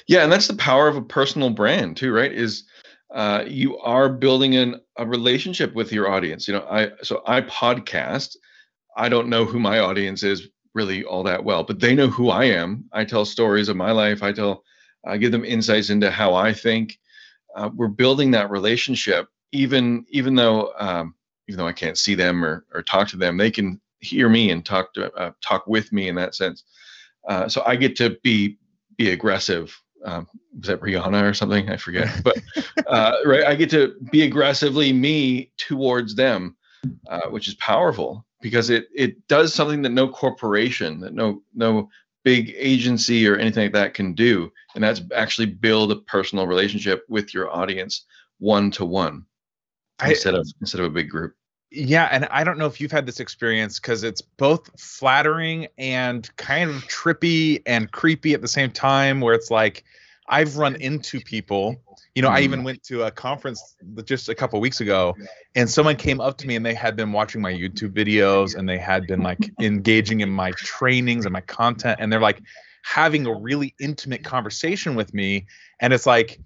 Yeah, 0.07 0.25
and 0.25 0.33
that's 0.33 0.49
the 0.49 0.57
power 0.57 0.89
of 0.89 0.97
a 0.97 1.03
personal 1.03 1.51
brand 1.51 1.97
too, 1.97 2.13
right? 2.13 2.33
Is 2.33 2.65
uh, 3.13 3.45
you 3.47 3.77
are 3.79 4.09
building 4.09 4.57
an, 4.57 4.81
a 4.97 5.07
relationship 5.07 5.75
with 5.75 5.93
your 5.93 6.09
audience. 6.09 6.47
You 6.47 6.55
know, 6.55 6.67
I 6.71 6.91
so 7.03 7.23
I 7.27 7.43
podcast. 7.43 8.37
I 8.97 9.09
don't 9.09 9.29
know 9.29 9.45
who 9.45 9.59
my 9.59 9.79
audience 9.79 10.23
is 10.23 10.49
really 10.75 11.05
all 11.05 11.23
that 11.25 11.45
well, 11.45 11.65
but 11.65 11.81
they 11.81 11.95
know 11.95 12.09
who 12.09 12.31
I 12.31 12.45
am. 12.45 12.85
I 12.93 13.05
tell 13.05 13.25
stories 13.25 13.69
of 13.69 13.77
my 13.77 13.93
life. 13.93 14.23
I 14.23 14.33
tell, 14.33 14.65
I 15.05 15.17
give 15.17 15.33
them 15.33 15.45
insights 15.45 15.91
into 15.91 16.11
how 16.11 16.35
I 16.35 16.53
think. 16.53 16.99
Uh, 17.57 17.71
we're 17.75 17.89
building 17.89 18.31
that 18.31 18.51
relationship, 18.51 19.27
even 19.53 20.05
even 20.11 20.37
though 20.37 20.73
um, 20.79 21.15
even 21.49 21.59
though 21.59 21.67
I 21.67 21.73
can't 21.73 21.99
see 21.99 22.15
them 22.15 22.45
or 22.45 22.65
or 22.73 22.83
talk 22.83 23.09
to 23.09 23.17
them, 23.17 23.37
they 23.37 23.51
can 23.51 23.81
hear 23.99 24.29
me 24.29 24.51
and 24.51 24.65
talk 24.65 24.95
to 24.95 25.13
uh, 25.15 25.33
talk 25.45 25.67
with 25.67 25.93
me 25.93 26.09
in 26.09 26.15
that 26.15 26.37
sense. 26.37 26.63
Uh, 27.29 27.49
so 27.49 27.63
I 27.67 27.75
get 27.75 27.97
to 27.97 28.17
be 28.23 28.59
be 28.97 29.11
aggressive 29.11 29.77
um, 30.05 30.29
was 30.59 30.69
that 30.69 30.81
Rihanna 30.81 31.29
or 31.29 31.35
something? 31.35 31.69
I 31.71 31.77
forget. 31.77 32.09
But 32.23 32.39
uh, 32.87 33.17
right, 33.25 33.45
I 33.45 33.55
get 33.55 33.71
to 33.71 33.95
be 34.11 34.23
aggressively 34.23 34.93
me 34.93 35.51
towards 35.57 36.15
them, 36.15 36.57
uh, 37.09 37.29
which 37.29 37.49
is 37.49 37.55
powerful 37.55 38.25
because 38.41 38.71
it 38.71 38.89
it 38.95 39.27
does 39.29 39.55
something 39.55 39.83
that 39.83 39.91
no 39.91 40.09
corporation, 40.09 41.01
that 41.01 41.15
no 41.15 41.43
no 41.55 41.89
big 42.25 42.55
agency 42.57 43.27
or 43.27 43.37
anything 43.37 43.65
like 43.65 43.73
that 43.73 43.95
can 43.95 44.15
do, 44.15 44.53
and 44.75 44.85
that's 44.85 45.03
actually 45.15 45.47
build 45.47 45.93
a 45.93 45.97
personal 45.97 46.47
relationship 46.47 47.05
with 47.09 47.33
your 47.35 47.55
audience 47.55 48.05
one 48.39 48.71
to 48.71 48.85
one 48.85 49.25
instead 50.05 50.35
of 50.35 50.47
instead 50.61 50.81
of 50.81 50.87
a 50.87 50.91
big 50.91 51.09
group. 51.09 51.35
Yeah, 51.73 52.09
and 52.11 52.27
I 52.31 52.43
don't 52.43 52.59
know 52.59 52.67
if 52.67 52.81
you've 52.81 52.91
had 52.91 53.07
this 53.07 53.21
experience 53.21 53.79
because 53.79 54.03
it's 54.03 54.21
both 54.21 54.71
flattering 54.81 55.69
and 55.79 56.29
kind 56.37 56.69
of 56.69 56.77
trippy 56.89 57.63
and 57.65 57.91
creepy 57.93 58.35
at 58.35 58.41
the 58.41 58.49
same 58.49 58.73
time, 58.73 59.21
where 59.21 59.35
it's 59.35 59.53
like 59.53 59.85
I've 60.29 60.57
run 60.57 60.77
into 60.77 61.21
people. 61.21 61.81
You 62.17 62.23
know. 62.23 62.29
I 62.29 62.41
even 62.41 62.63
mm. 62.63 62.65
went 62.65 62.83
to 62.85 63.05
a 63.05 63.11
conference 63.13 63.77
just 64.05 64.29
a 64.29 64.35
couple 64.35 64.61
weeks 64.61 64.81
ago, 64.81 65.15
and 65.55 65.71
someone 65.71 65.95
came 65.95 66.21
up 66.21 66.39
to 66.39 66.49
me 66.49 66.57
and 66.57 66.67
they 66.67 66.75
had 66.75 66.97
been 66.97 67.13
watching 67.13 67.41
my 67.41 67.53
YouTube 67.53 67.93
videos 67.93 68.57
and 68.57 68.69
they 68.69 68.79
had 68.79 69.07
been 69.07 69.23
like 69.23 69.39
engaging 69.61 70.21
in 70.21 70.29
my 70.29 70.51
trainings 70.53 71.25
and 71.25 71.33
my 71.33 71.41
content, 71.41 72.01
and 72.01 72.13
they're 72.13 72.21
like 72.21 72.43
having 72.83 73.27
a 73.27 73.33
really 73.33 73.75
intimate 73.79 74.25
conversation 74.25 74.97
with 74.97 75.15
me, 75.15 75.47
and 75.81 75.93
it's 75.93 76.07
like 76.07 76.41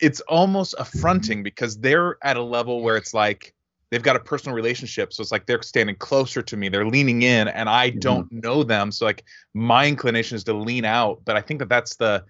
it's 0.00 0.20
almost 0.22 0.74
affronting 0.78 1.42
because 1.42 1.78
they're 1.78 2.16
at 2.22 2.38
a 2.38 2.42
level 2.42 2.82
where 2.82 2.96
it's 2.96 3.12
like 3.12 3.54
they've 3.92 4.02
got 4.02 4.16
a 4.16 4.20
personal 4.20 4.56
relationship. 4.56 5.12
So 5.12 5.20
it's 5.20 5.30
like 5.30 5.44
they're 5.44 5.60
standing 5.62 5.96
closer 5.96 6.40
to 6.40 6.56
me. 6.56 6.70
They're 6.70 6.88
leaning 6.88 7.22
in 7.22 7.46
and 7.46 7.68
i 7.68 7.90
mm-hmm. 7.90 7.98
don't 7.98 8.32
know 8.32 8.64
them. 8.64 8.90
So 8.90 9.04
like 9.04 9.22
my 9.52 9.86
inclination 9.86 10.34
is 10.34 10.44
to 10.44 10.54
lean 10.54 10.84
out. 10.86 11.20
But 11.24 11.36
i 11.36 11.42
think 11.42 11.60
that 11.60 11.68
that's 11.68 11.96
the 11.96 12.24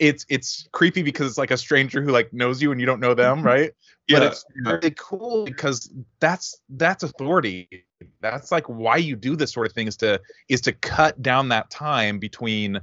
it's 0.00 0.24
it's 0.30 0.66
creepy 0.72 1.02
because 1.02 1.28
it's 1.28 1.38
like 1.38 1.50
a 1.50 1.58
stranger 1.58 2.02
who 2.02 2.10
like 2.10 2.32
knows 2.32 2.62
you 2.62 2.72
and 2.72 2.80
you 2.80 2.86
don't 2.86 3.00
know 3.00 3.14
them 3.14 3.38
mm-hmm. 3.38 3.46
right? 3.46 3.72
Yeah. 4.08 4.20
but 4.20 4.32
it's 4.32 4.44
really 4.64 4.94
cool 4.98 5.44
because 5.44 5.92
that's 6.18 6.58
that's 6.70 7.04
authority. 7.04 7.84
That's 8.22 8.50
like 8.50 8.66
why 8.66 8.96
you 8.96 9.14
do 9.14 9.36
this 9.36 9.52
sort 9.52 9.66
of 9.66 9.74
thing 9.74 9.86
is 9.86 9.98
to 9.98 10.20
is 10.48 10.62
to 10.62 10.72
cut 10.72 11.20
down 11.20 11.50
that 11.50 11.70
time 11.70 12.18
between 12.18 12.80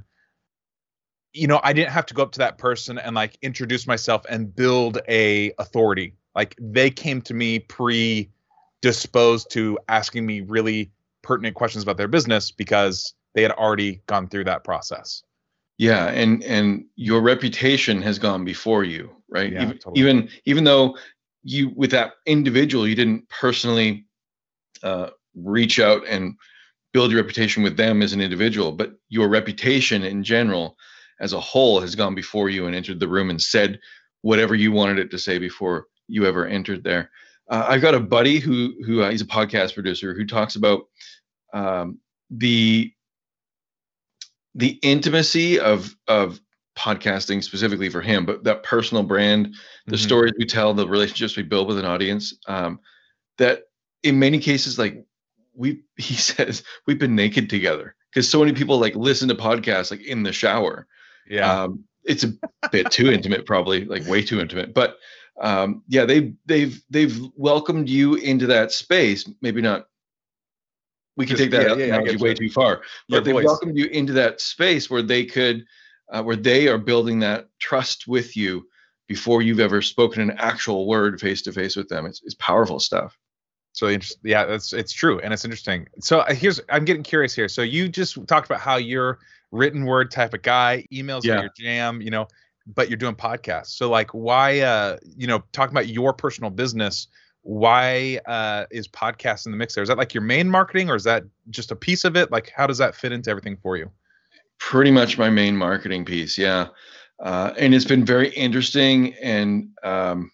you 1.34 1.46
know 1.46 1.60
i 1.62 1.74
didn't 1.74 1.90
have 1.90 2.06
to 2.06 2.14
go 2.14 2.22
up 2.22 2.32
to 2.32 2.38
that 2.38 2.56
person 2.56 2.96
and 2.98 3.14
like 3.14 3.36
introduce 3.42 3.86
myself 3.86 4.22
and 4.30 4.56
build 4.56 4.98
a 5.08 5.52
authority 5.58 6.14
like 6.34 6.54
they 6.60 6.90
came 6.90 7.20
to 7.22 7.34
me 7.34 7.58
pre 7.58 8.30
disposed 8.80 9.50
to 9.50 9.78
asking 9.88 10.24
me 10.24 10.40
really 10.42 10.90
pertinent 11.22 11.54
questions 11.54 11.82
about 11.82 11.96
their 11.96 12.08
business 12.08 12.50
because 12.50 13.14
they 13.34 13.42
had 13.42 13.52
already 13.52 14.00
gone 14.06 14.28
through 14.28 14.44
that 14.44 14.64
process. 14.64 15.22
Yeah, 15.78 16.06
and 16.06 16.42
and 16.44 16.84
your 16.96 17.20
reputation 17.20 18.02
has 18.02 18.18
gone 18.18 18.44
before 18.44 18.84
you, 18.84 19.10
right? 19.28 19.52
Yeah, 19.52 19.62
even, 19.62 19.78
totally. 19.78 20.00
even 20.00 20.28
even 20.44 20.64
though 20.64 20.96
you 21.44 21.72
with 21.76 21.92
that 21.92 22.14
individual 22.26 22.86
you 22.86 22.96
didn't 22.96 23.28
personally 23.28 24.04
uh, 24.82 25.10
reach 25.34 25.78
out 25.78 26.02
and 26.08 26.34
build 26.92 27.12
your 27.12 27.20
reputation 27.20 27.62
with 27.62 27.76
them 27.76 28.02
as 28.02 28.12
an 28.12 28.20
individual, 28.20 28.72
but 28.72 28.92
your 29.08 29.28
reputation 29.28 30.02
in 30.02 30.24
general 30.24 30.76
as 31.20 31.32
a 31.32 31.40
whole 31.40 31.80
has 31.80 31.94
gone 31.94 32.14
before 32.14 32.48
you 32.48 32.66
and 32.66 32.74
entered 32.74 32.98
the 32.98 33.08
room 33.08 33.30
and 33.30 33.40
said 33.40 33.78
whatever 34.22 34.54
you 34.54 34.72
wanted 34.72 34.98
it 34.98 35.10
to 35.10 35.18
say 35.18 35.38
before 35.38 35.86
you 36.08 36.26
ever 36.26 36.46
entered 36.46 36.82
there. 36.84 37.10
Uh, 37.48 37.66
I've 37.68 37.82
got 37.82 37.94
a 37.94 38.00
buddy 38.00 38.38
who 38.38 38.74
who 38.84 39.02
uh, 39.02 39.10
he's 39.10 39.22
a 39.22 39.26
podcast 39.26 39.74
producer 39.74 40.14
who 40.14 40.26
talks 40.26 40.56
about 40.56 40.82
um, 41.54 41.98
the 42.30 42.92
the 44.54 44.78
intimacy 44.82 45.60
of 45.60 45.94
of 46.08 46.40
podcasting 46.76 47.42
specifically 47.42 47.88
for 47.88 48.00
him, 48.00 48.24
but 48.24 48.44
that 48.44 48.62
personal 48.62 49.02
brand, 49.02 49.54
the 49.86 49.96
Mhm. 49.96 50.00
stories 50.04 50.32
we 50.38 50.46
tell, 50.46 50.72
the 50.74 50.86
relationships 50.86 51.36
we 51.36 51.42
build 51.42 51.66
with 51.66 51.78
an 51.78 51.84
audience, 51.84 52.34
um, 52.46 52.78
that 53.38 53.64
in 54.04 54.18
many 54.18 54.38
cases, 54.38 54.78
like 54.78 55.04
we, 55.54 55.82
he 55.96 56.14
says, 56.14 56.62
we've 56.86 56.98
been 56.98 57.16
naked 57.16 57.50
together 57.50 57.96
because 58.12 58.30
so 58.30 58.38
many 58.40 58.52
people 58.52 58.78
like 58.78 58.94
listen 58.94 59.28
to 59.28 59.34
podcasts 59.34 59.90
like 59.90 60.02
in 60.02 60.22
the 60.22 60.32
shower. 60.32 60.86
Yeah. 61.28 61.62
Um, 61.64 61.84
it's 62.04 62.24
a 62.24 62.32
bit 62.70 62.90
too 62.92 63.10
intimate, 63.10 63.44
probably 63.44 63.84
like 63.84 64.06
way 64.06 64.22
too 64.22 64.40
intimate, 64.40 64.72
but 64.72 64.98
um, 65.40 65.82
yeah, 65.88 66.04
they've 66.04 66.34
they've 66.46 66.82
they've 66.90 67.20
welcomed 67.36 67.88
you 67.88 68.14
into 68.14 68.46
that 68.46 68.72
space. 68.72 69.28
Maybe 69.40 69.60
not. 69.60 69.88
We 71.16 71.26
can 71.26 71.36
Just- 71.36 71.50
take 71.50 71.50
that 71.52 71.78
yeah, 71.78 71.86
yeah, 71.86 71.94
analogy 71.96 72.16
way 72.16 72.34
too 72.34 72.50
far, 72.50 72.82
but 73.08 73.24
they 73.24 73.32
welcomed 73.32 73.76
you 73.76 73.86
into 73.86 74.12
that 74.14 74.40
space 74.40 74.88
where 74.88 75.02
they 75.02 75.24
could, 75.24 75.64
uh, 76.12 76.22
where 76.22 76.36
they 76.36 76.68
are 76.68 76.78
building 76.78 77.18
that 77.20 77.48
trust 77.58 78.06
with 78.06 78.36
you 78.36 78.68
before 79.08 79.42
you've 79.42 79.58
ever 79.58 79.82
spoken 79.82 80.22
an 80.22 80.36
actual 80.38 80.86
word 80.86 81.20
face 81.20 81.42
to 81.42 81.52
face 81.52 81.74
with 81.74 81.88
them. 81.88 82.06
It's, 82.06 82.22
it's 82.22 82.34
powerful 82.34 82.78
stuff. 82.78 83.18
So. 83.72 83.96
Yeah, 84.22 84.44
that's 84.44 84.72
it's 84.72 84.92
true, 84.92 85.18
and 85.20 85.32
it's 85.32 85.44
interesting. 85.44 85.88
So 86.00 86.20
uh, 86.20 86.34
here's 86.34 86.60
I'm 86.68 86.84
getting 86.84 87.02
curious 87.02 87.34
here. 87.34 87.48
So 87.48 87.62
you 87.62 87.88
just 87.88 88.26
talked 88.26 88.46
about 88.46 88.60
how 88.60 88.76
you're 88.76 89.18
written 89.50 89.84
word 89.86 90.10
type 90.10 90.34
of 90.34 90.42
guy, 90.42 90.86
emails 90.92 91.24
Yeah. 91.24 91.36
are 91.36 91.40
your 91.42 91.52
jam, 91.56 92.00
you 92.00 92.10
know, 92.10 92.28
but 92.74 92.88
you're 92.88 92.96
doing 92.96 93.14
podcasts. 93.14 93.68
So 93.68 93.90
like, 93.90 94.10
why, 94.12 94.60
uh, 94.60 94.98
you 95.16 95.26
know, 95.26 95.42
talking 95.52 95.72
about 95.72 95.88
your 95.88 96.12
personal 96.12 96.50
business, 96.50 97.08
why 97.42 98.20
uh, 98.26 98.66
is 98.70 98.86
podcast 98.88 99.46
in 99.46 99.52
the 99.52 99.58
mix 99.58 99.74
there? 99.74 99.82
Is 99.82 99.88
that 99.88 99.98
like 99.98 100.14
your 100.14 100.22
main 100.22 100.48
marketing, 100.48 100.90
or 100.90 100.96
is 100.96 101.04
that 101.04 101.24
just 101.50 101.70
a 101.70 101.76
piece 101.76 102.04
of 102.04 102.16
it? 102.16 102.30
Like, 102.30 102.52
how 102.54 102.66
does 102.66 102.78
that 102.78 102.94
fit 102.94 103.12
into 103.12 103.30
everything 103.30 103.56
for 103.62 103.76
you? 103.76 103.90
pretty 104.58 104.90
much 104.90 105.18
my 105.18 105.30
main 105.30 105.56
marketing 105.56 106.04
piece 106.04 106.36
yeah 106.36 106.68
uh, 107.20 107.52
and 107.58 107.74
it's 107.74 107.84
been 107.84 108.04
very 108.04 108.28
interesting 108.30 109.14
and 109.22 109.68
um, 109.82 110.30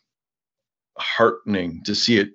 heartening 0.99 1.83
to 1.85 1.95
see 1.95 2.19
it 2.19 2.31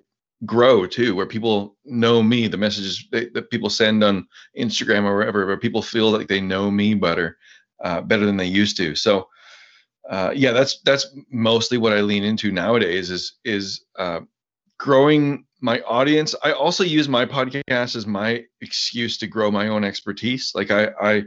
grow 0.46 0.86
too 0.86 1.14
where 1.14 1.26
people 1.26 1.76
know 1.84 2.22
me 2.22 2.48
the 2.48 2.56
messages 2.56 3.06
they, 3.12 3.28
that 3.28 3.50
people 3.50 3.68
send 3.68 4.02
on 4.02 4.26
instagram 4.58 5.04
or 5.04 5.14
wherever 5.14 5.44
where 5.44 5.56
people 5.56 5.82
feel 5.82 6.10
like 6.10 6.28
they 6.28 6.40
know 6.40 6.70
me 6.70 6.94
better 6.94 7.36
uh, 7.84 8.00
better 8.00 8.24
than 8.24 8.36
they 8.36 8.46
used 8.46 8.76
to 8.76 8.94
so 8.94 9.28
uh, 10.10 10.30
yeah 10.34 10.52
that's 10.52 10.80
that's 10.82 11.06
mostly 11.30 11.78
what 11.78 11.92
i 11.92 12.00
lean 12.02 12.24
into 12.24 12.52
nowadays 12.52 13.10
is 13.10 13.38
is 13.44 13.84
uh, 13.98 14.20
growing 14.78 15.44
my 15.62 15.80
audience 15.80 16.34
i 16.44 16.52
also 16.52 16.84
use 16.84 17.08
my 17.08 17.24
podcast 17.24 17.96
as 17.96 18.06
my 18.06 18.44
excuse 18.60 19.16
to 19.16 19.26
grow 19.26 19.50
my 19.50 19.68
own 19.68 19.84
expertise 19.84 20.52
like 20.54 20.70
i 20.70 20.88
i 21.00 21.22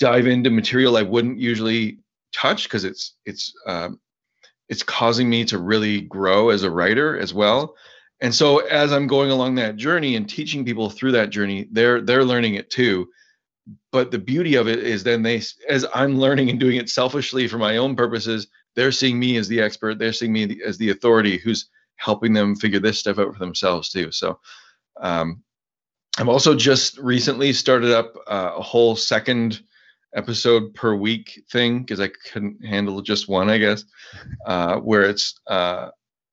dive 0.00 0.26
into 0.26 0.50
material 0.50 0.96
I 0.96 1.02
wouldn't 1.02 1.38
usually 1.38 1.98
touch 2.32 2.64
because 2.64 2.84
it's 2.84 3.14
it's 3.24 3.52
um, 3.66 4.00
it's 4.68 4.82
causing 4.82 5.30
me 5.30 5.44
to 5.44 5.58
really 5.58 6.00
grow 6.00 6.48
as 6.48 6.64
a 6.64 6.70
writer 6.70 7.16
as 7.16 7.32
well. 7.32 7.76
And 8.20 8.34
so 8.34 8.58
as 8.58 8.92
I'm 8.92 9.06
going 9.06 9.30
along 9.30 9.54
that 9.54 9.76
journey 9.76 10.16
and 10.16 10.28
teaching 10.28 10.64
people 10.64 10.90
through 10.90 11.12
that 11.12 11.30
journey, 11.30 11.68
they're 11.70 12.00
they're 12.00 12.24
learning 12.24 12.54
it 12.54 12.70
too. 12.70 13.08
But 13.92 14.10
the 14.10 14.18
beauty 14.18 14.54
of 14.54 14.68
it 14.68 14.80
is 14.80 15.02
then 15.02 15.22
they 15.22 15.42
as 15.68 15.86
I'm 15.94 16.18
learning 16.18 16.50
and 16.50 16.58
doing 16.58 16.76
it 16.76 16.88
selfishly 16.88 17.48
for 17.48 17.58
my 17.58 17.76
own 17.76 17.96
purposes, 17.96 18.46
they're 18.74 18.92
seeing 18.92 19.18
me 19.18 19.36
as 19.36 19.48
the 19.48 19.60
expert, 19.60 19.98
they're 19.98 20.12
seeing 20.12 20.32
me 20.32 20.60
as 20.64 20.78
the 20.78 20.90
authority 20.90 21.38
who's 21.38 21.68
helping 21.96 22.32
them 22.32 22.56
figure 22.56 22.80
this 22.80 22.98
stuff 22.98 23.18
out 23.18 23.32
for 23.32 23.38
themselves 23.38 23.90
too. 23.90 24.10
So 24.10 24.38
um, 25.00 25.42
I've 26.18 26.28
also 26.28 26.54
just 26.54 26.98
recently 26.98 27.52
started 27.52 27.92
up 27.92 28.14
uh, 28.26 28.52
a 28.56 28.62
whole 28.62 28.96
second 28.96 29.60
episode 30.14 30.74
per 30.74 30.94
week 30.94 31.44
thing 31.50 31.80
because 31.80 32.00
I 32.00 32.08
couldn't 32.32 32.64
handle 32.64 33.00
just 33.00 33.28
one, 33.28 33.48
I 33.48 33.58
guess, 33.58 33.84
uh, 34.46 34.76
where 34.76 35.02
it's 35.02 35.38
uh, 35.46 35.90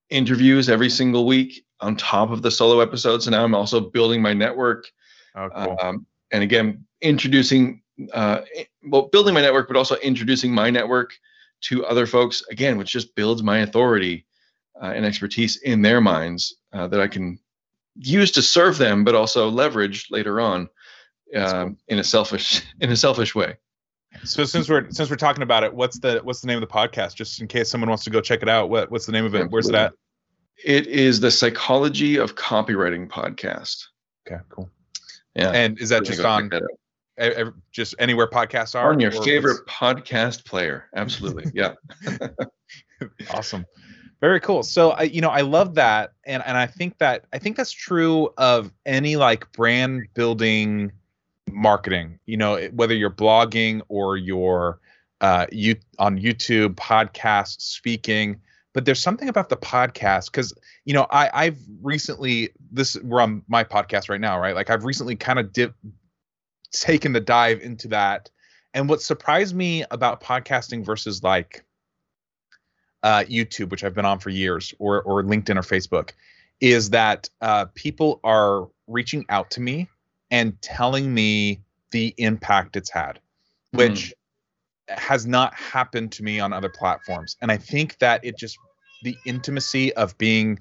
interviews 0.09 0.69
every 0.69 0.89
single 0.89 1.25
week 1.25 1.65
on 1.79 1.95
top 1.95 2.31
of 2.31 2.41
the 2.41 2.49
solo 2.49 2.79
episodes. 2.79 3.27
and 3.27 3.33
now 3.33 3.43
I'm 3.43 3.53
also 3.53 3.79
building 3.79 4.21
my 4.21 4.33
network. 4.33 4.87
Oh, 5.35 5.49
cool. 5.55 5.77
Um, 5.79 6.05
and 6.31 6.43
again, 6.43 6.86
introducing, 7.01 7.81
uh, 8.13 8.41
well, 8.87 9.03
building 9.11 9.33
my 9.33 9.41
network, 9.41 9.67
but 9.67 9.77
also 9.77 9.95
introducing 9.97 10.53
my 10.53 10.69
network 10.69 11.13
to 11.61 11.85
other 11.85 12.05
folks, 12.05 12.43
again, 12.51 12.77
which 12.77 12.91
just 12.91 13.15
builds 13.15 13.43
my 13.43 13.59
authority 13.59 14.25
uh, 14.81 14.87
and 14.87 15.05
expertise 15.05 15.57
in 15.57 15.81
their 15.81 16.01
minds 16.01 16.55
uh, 16.73 16.87
that 16.87 16.99
I 17.01 17.07
can 17.07 17.39
use 17.95 18.31
to 18.33 18.41
serve 18.41 18.77
them, 18.77 19.03
but 19.03 19.15
also 19.15 19.49
leverage 19.49 20.07
later 20.11 20.39
on 20.39 20.69
That's 21.33 21.53
cool. 21.53 21.75
in 21.87 21.99
a 21.99 22.03
selfish 22.03 22.61
in 22.79 22.91
a 22.91 22.95
selfish 22.95 23.33
way. 23.33 23.57
so 24.23 24.45
since 24.45 24.69
we're 24.69 24.89
since 24.91 25.09
we're 25.09 25.15
talking 25.15 25.43
about 25.43 25.63
it, 25.63 25.73
what's 25.73 25.99
the 25.99 26.19
what's 26.23 26.41
the 26.41 26.47
name 26.47 26.61
of 26.61 26.67
the 26.67 26.73
podcast? 26.73 27.15
Just 27.15 27.41
in 27.41 27.47
case 27.47 27.69
someone 27.69 27.89
wants 27.89 28.03
to 28.03 28.09
go 28.09 28.21
check 28.21 28.41
it 28.41 28.49
out. 28.49 28.69
What 28.69 28.91
what's 28.91 29.05
the 29.05 29.11
name 29.11 29.25
of 29.25 29.35
it? 29.35 29.49
Where's 29.49 29.67
it 29.67 29.75
at? 29.75 29.93
It 30.63 30.87
is 30.87 31.19
the 31.19 31.29
Psychology 31.29 32.17
of 32.17 32.35
Copywriting 32.35 33.07
podcast. 33.07 33.85
Okay, 34.27 34.41
cool. 34.49 34.69
Yeah, 35.35 35.51
And 35.51 35.79
is 35.79 35.89
that 35.89 36.03
just 36.03 36.21
on 36.21 36.49
that 36.49 36.63
just 37.71 37.95
anywhere 37.99 38.27
podcasts 38.27 38.75
are? 38.75 38.91
on 38.91 38.99
your 38.99 39.11
or 39.11 39.15
what's- 39.15 39.25
favorite 39.25 39.65
podcast 39.67 40.45
player? 40.45 40.85
Absolutely, 40.95 41.45
yeah. 41.53 41.73
awesome 43.33 43.65
very 44.19 44.39
cool 44.39 44.63
so 44.63 44.91
i 44.91 45.03
you 45.03 45.21
know 45.21 45.29
i 45.29 45.41
love 45.41 45.75
that 45.75 46.13
and 46.25 46.43
and 46.45 46.57
i 46.57 46.65
think 46.65 46.97
that 46.97 47.25
i 47.33 47.37
think 47.37 47.55
that's 47.55 47.71
true 47.71 48.29
of 48.37 48.71
any 48.85 49.15
like 49.15 49.51
brand 49.51 50.07
building 50.13 50.91
marketing 51.51 52.19
you 52.25 52.35
know 52.37 52.57
whether 52.73 52.95
you're 52.95 53.11
blogging 53.11 53.81
or 53.89 54.17
you're 54.17 54.79
uh 55.21 55.45
you 55.51 55.75
on 55.99 56.17
youtube 56.19 56.75
podcast 56.75 57.61
speaking 57.61 58.39
but 58.73 58.85
there's 58.85 59.01
something 59.01 59.29
about 59.29 59.49
the 59.49 59.57
podcast 59.57 60.25
because 60.31 60.53
you 60.85 60.93
know 60.93 61.05
i 61.11 61.29
i've 61.33 61.59
recently 61.81 62.49
this 62.71 62.97
we're 63.03 63.21
on 63.21 63.43
my 63.47 63.63
podcast 63.63 64.09
right 64.09 64.21
now 64.21 64.39
right 64.39 64.55
like 64.55 64.69
i've 64.69 64.83
recently 64.83 65.15
kind 65.15 65.39
of 65.39 65.53
dip 65.53 65.73
taken 66.71 67.13
the 67.13 67.21
dive 67.21 67.61
into 67.61 67.87
that 67.89 68.29
and 68.77 68.87
what 68.87 69.01
surprised 69.01 69.55
me 69.55 69.83
about 69.89 70.21
podcasting 70.21 70.85
versus 70.85 71.23
like 71.23 71.63
uh, 73.01 73.23
YouTube, 73.23 73.69
which 73.69 73.83
I've 73.83 73.95
been 73.95 74.05
on 74.05 74.19
for 74.19 74.29
years, 74.29 74.73
or 74.77 75.01
or 75.01 75.23
LinkedIn 75.23 75.55
or 75.55 75.61
Facebook, 75.61 76.11
is 76.61 76.91
that 76.91 77.29
uh, 77.41 77.65
people 77.73 78.19
are 78.23 78.67
reaching 78.85 79.25
out 79.29 79.49
to 79.51 79.61
me 79.61 79.89
and 80.29 80.61
telling 80.61 81.11
me 81.11 81.61
the 81.91 82.13
impact 82.17 82.75
it's 82.75 82.89
had, 82.91 83.19
which 83.71 84.13
has 84.89 85.25
not 85.25 85.53
happened 85.55 86.11
to 86.11 86.23
me 86.23 86.39
on 86.39 86.53
other 86.53 86.69
platforms. 86.69 87.35
And 87.41 87.51
I 87.51 87.57
think 87.57 87.97
that 87.97 88.23
it 88.23 88.37
just 88.37 88.57
the 89.03 89.15
intimacy 89.25 89.93
of 89.93 90.15
being 90.19 90.59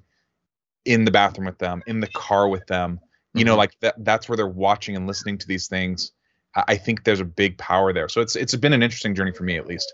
in 0.87 1.05
the 1.05 1.11
bathroom 1.11 1.47
with 1.47 1.59
them, 1.59 1.83
in 1.87 2.01
the 2.01 2.09
car 2.09 2.49
with 2.49 2.67
them, 2.67 3.01
you 3.37 3.45
know, 3.45 3.55
Mhm. 3.55 3.59
like 3.59 3.73
that 3.81 3.95
that's 4.05 4.29
where 4.29 4.37
they're 4.37 4.47
watching 4.49 4.97
and 4.97 5.07
listening 5.07 5.39
to 5.39 5.47
these 5.47 5.69
things. 5.69 6.13
I 6.55 6.65
I 6.69 6.77
think 6.77 7.05
there's 7.05 7.21
a 7.21 7.25
big 7.25 7.59
power 7.59 7.93
there. 7.93 8.09
So 8.09 8.21
it's 8.21 8.37
it's 8.37 8.55
been 8.57 8.73
an 8.73 8.83
interesting 8.83 9.15
journey 9.15 9.33
for 9.33 9.45
me 9.45 9.57
at 9.59 9.67
least. 9.67 9.93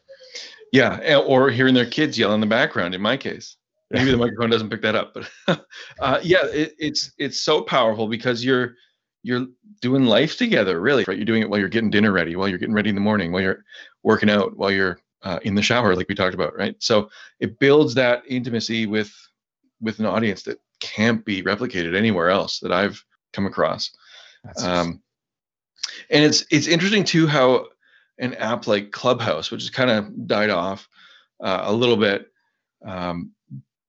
Yeah, 0.73 0.99
eh, 1.03 1.17
or 1.17 1.51
hearing 1.51 1.75
their 1.75 1.87
kids 1.87 2.19
yell 2.19 2.33
in 2.35 2.41
the 2.41 2.47
background. 2.47 2.95
In 2.95 3.03
my 3.03 3.17
case, 3.17 3.57
maybe 3.91 4.11
the 4.11 4.17
microphone 4.17 4.51
doesn't 4.51 4.71
pick 4.71 4.83
that 4.83 4.95
up, 4.95 5.15
but 5.15 5.29
uh, 6.01 6.21
yeah, 6.23 6.47
it, 6.47 6.75
it's 6.79 7.13
it's 7.19 7.41
so 7.41 7.63
powerful 7.63 8.09
because 8.09 8.45
you're 8.45 8.75
you're 9.23 9.47
doing 9.81 10.05
life 10.05 10.37
together, 10.37 10.81
really. 10.81 11.05
Right? 11.07 11.17
You're 11.17 11.27
doing 11.27 11.43
it 11.43 11.51
while 11.51 11.61
you're 11.61 11.69
getting 11.69 11.91
dinner 11.91 12.11
ready, 12.13 12.35
while 12.37 12.49
you're 12.49 12.59
getting 12.59 12.75
ready 12.75 12.89
in 12.89 12.95
the 12.97 13.01
morning, 13.01 13.31
while 13.33 13.43
you're 13.43 13.65
working 14.03 14.31
out, 14.31 14.57
while 14.57 14.71
you're 14.71 14.99
uh, 15.23 15.39
in 15.43 15.55
the 15.55 15.63
shower, 15.63 15.95
like 15.95 16.09
we 16.09 16.15
talked 16.17 16.35
about, 16.35 16.57
right? 16.57 16.75
So 16.81 17.09
it 17.39 17.59
builds 17.61 17.95
that 17.95 18.23
intimacy 18.27 18.87
with 18.87 19.13
with 19.81 19.99
an 19.99 20.07
audience 20.07 20.43
that 20.45 20.59
can't 20.81 21.25
be 21.25 21.43
replicated 21.43 21.95
anywhere 21.97 22.31
else 22.31 22.59
that 22.61 22.73
I've 22.73 23.05
come 23.33 23.47
across. 23.47 23.91
Um, 24.63 25.03
and 26.11 26.25
it's 26.25 26.45
it's 26.51 26.67
interesting 26.67 27.05
too 27.05 27.27
how 27.27 27.67
an 28.19 28.35
app 28.35 28.67
like 28.67 28.91
Clubhouse, 28.93 29.51
which 29.51 29.63
has 29.63 29.71
kind 29.71 29.91
of 29.91 30.27
died 30.27 30.51
off 30.51 30.89
uh, 31.41 31.63
a 31.65 31.73
little 31.73 31.97
bit, 31.97 32.31
um, 32.85 33.33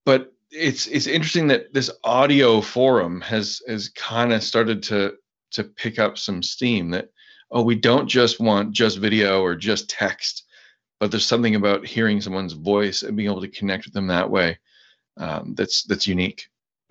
but 0.06 0.34
it's 0.52 0.88
it's 0.88 1.08
interesting 1.08 1.48
that 1.48 1.74
this 1.74 1.92
audio 2.04 2.62
forum 2.62 3.22
has 3.22 3.62
has 3.68 3.90
kind 3.90 4.34
of 4.34 4.44
started 4.44 4.84
to 4.84 5.16
to 5.52 5.64
pick 5.64 6.00
up 6.00 6.18
some 6.18 6.44
steam. 6.44 6.92
That 6.92 7.10
oh, 7.52 7.64
we 7.64 7.76
don't 7.76 8.08
just 8.08 8.40
want 8.40 8.72
just 8.72 8.98
video 8.98 9.42
or 9.42 9.56
just 9.56 9.90
text, 9.90 10.44
but 11.00 11.12
there's 11.12 11.26
something 11.26 11.56
about 11.56 11.86
hearing 11.86 12.22
someone's 12.22 12.54
voice 12.54 13.04
and 13.04 13.18
being 13.18 13.30
able 13.30 13.42
to 13.42 13.48
connect 13.48 13.86
with 13.86 13.94
them 13.94 14.08
that 14.08 14.30
way 14.30 14.58
um, 15.18 15.54
that's 15.56 15.84
that's 15.84 16.08
unique. 16.08 16.48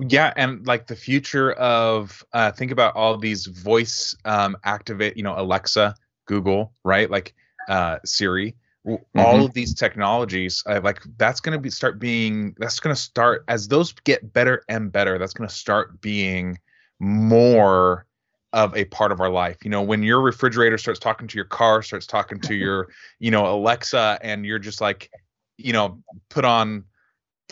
Yeah 0.08 0.32
and 0.36 0.66
like 0.66 0.86
the 0.86 0.96
future 0.96 1.52
of 1.52 2.24
uh 2.32 2.50
think 2.50 2.70
about 2.70 2.94
all 2.96 3.16
these 3.16 3.46
voice 3.46 4.16
um 4.24 4.56
activate 4.64 5.16
you 5.16 5.22
know 5.22 5.34
alexa 5.38 5.94
google 6.26 6.72
right? 6.84 7.10
Like 7.10 7.34
uh 7.68 7.98
siri. 8.04 8.56
W- 8.84 9.04
all 9.16 9.44
of 9.44 9.54
these 9.54 9.74
technologies 9.74 10.62
uh, 10.66 10.80
like 10.82 11.00
that's 11.16 11.40
going 11.40 11.56
to 11.56 11.60
be 11.60 11.70
start 11.70 12.00
being 12.00 12.54
that's 12.58 12.80
going 12.80 12.94
to 12.94 13.00
start 13.00 13.44
as 13.46 13.68
those 13.68 13.92
get 13.92 14.32
better 14.32 14.64
and 14.68 14.90
better 14.90 15.18
that's 15.18 15.32
going 15.34 15.48
to 15.48 15.54
start 15.54 16.00
being 16.00 16.58
more 16.98 18.06
of 18.52 18.76
a 18.76 18.84
part 18.86 19.12
of 19.12 19.20
our 19.20 19.30
life. 19.30 19.58
You 19.64 19.70
know, 19.70 19.82
when 19.82 20.02
your 20.02 20.20
refrigerator 20.20 20.76
starts 20.78 21.00
talking 21.00 21.26
to 21.28 21.36
your 21.36 21.44
car, 21.44 21.82
starts 21.82 22.06
talking 22.06 22.38
to 22.40 22.54
your, 22.54 22.88
you 23.18 23.30
know, 23.30 23.46
Alexa, 23.46 24.18
and 24.22 24.44
you're 24.44 24.58
just 24.58 24.80
like, 24.80 25.10
you 25.56 25.72
know, 25.72 26.02
put 26.28 26.44
on 26.44 26.84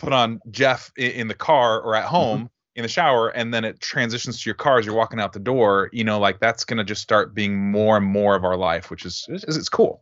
put 0.01 0.13
on 0.13 0.41
Geoff 0.49 0.91
in, 0.97 1.27
the 1.27 1.33
car 1.33 1.79
or 1.81 1.95
at 1.95 2.05
mm-hmm. 2.05 2.15
home 2.15 2.37
mm-hmm. 2.39 2.47
in 2.75 2.83
the 2.83 2.89
shower, 2.89 3.29
and 3.29 3.53
then 3.53 3.63
it 3.63 3.79
transitions 3.79 4.41
to 4.41 4.49
your 4.49 4.55
car 4.55 4.79
as 4.79 4.85
you're 4.85 4.95
walking 4.95 5.19
out 5.19 5.33
the 5.33 5.39
door. 5.39 5.89
You 5.93 6.03
know, 6.03 6.19
like 6.19 6.39
that's 6.39 6.65
gonna 6.65 6.83
just 6.83 7.01
start 7.01 7.33
being 7.33 7.71
more 7.71 7.97
and 7.97 8.05
more 8.05 8.35
of 8.35 8.43
our 8.43 8.57
life, 8.57 8.89
which 8.89 9.05
is 9.05 9.25
it's, 9.29 9.43
it's 9.43 9.69
cool. 9.69 10.01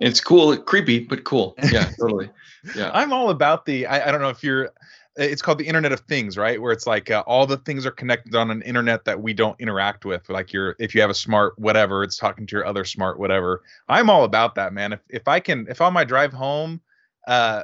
It's 0.00 0.20
cool, 0.20 0.56
creepy, 0.56 1.00
but 1.00 1.24
cool. 1.24 1.54
Yeah, 1.70 1.90
totally. 2.00 2.28
Yeah. 2.76 2.90
I'm 2.92 3.12
all 3.12 3.30
about 3.30 3.66
the. 3.66 3.86
I, 3.86 4.08
I 4.08 4.10
don't 4.10 4.20
know 4.20 4.30
if 4.30 4.42
you're 4.42 4.72
it's 5.16 5.42
called 5.42 5.58
the 5.58 5.66
internet 5.66 5.92
of 5.92 6.00
things 6.00 6.38
right 6.38 6.60
where 6.60 6.72
it's 6.72 6.86
like 6.86 7.10
uh, 7.10 7.22
all 7.26 7.46
the 7.46 7.58
things 7.58 7.84
are 7.84 7.90
connected 7.90 8.34
on 8.34 8.50
an 8.50 8.62
internet 8.62 9.04
that 9.04 9.20
we 9.20 9.34
don't 9.34 9.60
interact 9.60 10.04
with 10.04 10.28
like 10.30 10.52
your 10.52 10.74
if 10.78 10.94
you 10.94 11.00
have 11.00 11.10
a 11.10 11.14
smart 11.14 11.58
whatever 11.58 12.02
it's 12.02 12.16
talking 12.16 12.46
to 12.46 12.56
your 12.56 12.64
other 12.64 12.84
smart 12.84 13.18
whatever 13.18 13.62
i'm 13.88 14.08
all 14.08 14.24
about 14.24 14.54
that 14.54 14.72
man 14.72 14.92
if, 14.92 15.00
if 15.10 15.28
i 15.28 15.38
can 15.38 15.66
if 15.68 15.80
on 15.80 15.92
my 15.92 16.04
drive 16.04 16.32
home 16.32 16.80
uh 17.26 17.62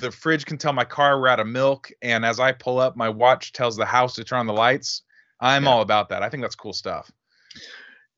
the 0.00 0.10
fridge 0.10 0.44
can 0.44 0.58
tell 0.58 0.72
my 0.72 0.84
car 0.84 1.20
we're 1.20 1.28
out 1.28 1.40
of 1.40 1.46
milk 1.46 1.90
and 2.02 2.24
as 2.24 2.40
i 2.40 2.52
pull 2.52 2.78
up 2.78 2.96
my 2.96 3.08
watch 3.08 3.52
tells 3.52 3.76
the 3.76 3.84
house 3.84 4.14
to 4.14 4.24
turn 4.24 4.40
on 4.40 4.46
the 4.46 4.52
lights 4.52 5.02
i'm 5.40 5.64
yeah. 5.64 5.70
all 5.70 5.82
about 5.82 6.08
that 6.08 6.22
i 6.22 6.28
think 6.28 6.42
that's 6.42 6.56
cool 6.56 6.72
stuff 6.72 7.10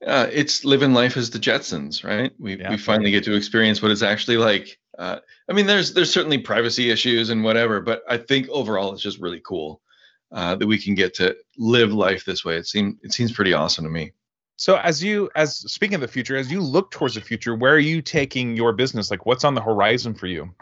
uh, 0.05 0.27
it's 0.33 0.65
living 0.65 0.93
life 0.93 1.17
as 1.17 1.31
the 1.31 1.39
Jetsons, 1.39 2.03
right? 2.03 2.33
We 2.41 2.59
yeah. 2.59 2.71
we 2.71 2.77
finally 2.77 3.13
get 3.13 3.23
to 3.23 3.37
experience 3.37 3.81
what 3.81 3.93
it's 3.93 4.03
actually 4.03 4.37
like 4.37 4.77
uh, 4.99 5.19
I 5.49 5.53
mean, 5.53 5.67
there's 5.67 5.95
there's 5.95 6.13
certainly 6.13 6.39
privacy 6.39 6.91
issues 6.91 7.31
and 7.31 7.43
whatever, 7.43 7.81
but 7.81 8.03
I 8.09 8.19
think 8.19 8.49
overall 8.49 8.93
it's 8.93 9.03
just 9.03 9.21
really 9.21 9.41
cool 9.41 9.81
uh, 10.33 10.55
that 10.57 10.67
we 10.67 10.79
can 10.79 10.95
get 10.95 11.15
to 11.15 11.37
live 11.57 11.93
life 11.93 12.25
this 12.25 12.45
way. 12.45 12.57
It 12.57 12.67
seems 12.67 12.97
it 13.03 13.13
seems 13.13 13.33
pretty 13.33 13.53
awesome 13.53 13.85
to 13.85 13.91
me. 13.91 14.13
So 14.57 14.77
as 14.77 15.03
you 15.03 15.31
as 15.35 15.57
speaking 15.73 15.95
of 15.95 16.01
the 16.03 16.09
future, 16.09 16.37
as 16.37 16.51
you 16.51 16.61
look 16.61 16.91
towards 16.91 17.15
the 17.15 17.21
future, 17.21 17.55
where 17.55 17.75
are 17.75 17.79
you 17.79 18.03
taking 18.03 18.55
your 18.57 18.73
business? 18.73 19.11
Like, 19.11 19.25
what's 19.25 19.45
on 19.45 19.55
the 19.55 19.63
horizon 19.63 20.15
for 20.15 20.27
you? 20.27 20.55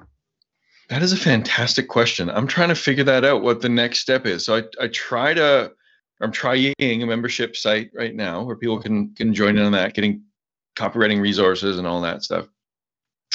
That 0.91 1.03
is 1.03 1.13
a 1.13 1.17
fantastic 1.17 1.89
question. 1.89 2.29
I'm 2.29 2.49
trying 2.49 2.69
to 2.69 2.75
figure 2.75 3.05
that 3.05 3.25
out. 3.25 3.43
What 3.43 3.63
the 3.63 3.69
next 3.69 4.01
step 4.01 4.27
is. 4.27 4.45
So 4.45 4.57
I 4.57 4.85
I 4.85 4.89
try 4.89 5.33
to 5.35 5.73
I'm 6.21 6.33
trying 6.33 6.75
a 6.81 6.97
membership 7.07 7.57
site 7.57 7.91
right 7.95 8.15
now 8.15 8.43
where 8.43 8.57
people 8.57 8.83
can 8.83 9.15
can 9.15 9.33
join 9.33 9.57
in 9.57 9.65
on 9.65 9.73
that, 9.73 9.95
getting 9.95 10.25
copywriting 10.75 11.21
resources 11.21 11.79
and 11.79 11.87
all 11.87 12.01
that 12.03 12.25
stuff. 12.25 12.49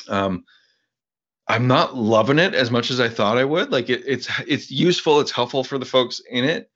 Um, 0.09 0.43
I'm 1.47 1.67
not 1.67 1.95
loving 1.95 2.39
it 2.39 2.53
as 2.53 2.71
much 2.71 2.91
as 2.91 2.99
I 2.99 3.07
thought 3.07 3.37
I 3.37 3.45
would. 3.45 3.71
Like 3.71 3.89
it, 3.89 4.03
it's 4.05 4.29
it's 4.45 4.69
useful, 4.69 5.21
it's 5.21 5.31
helpful 5.31 5.63
for 5.63 5.77
the 5.77 5.85
folks 5.85 6.21
in 6.29 6.43
it. 6.43 6.69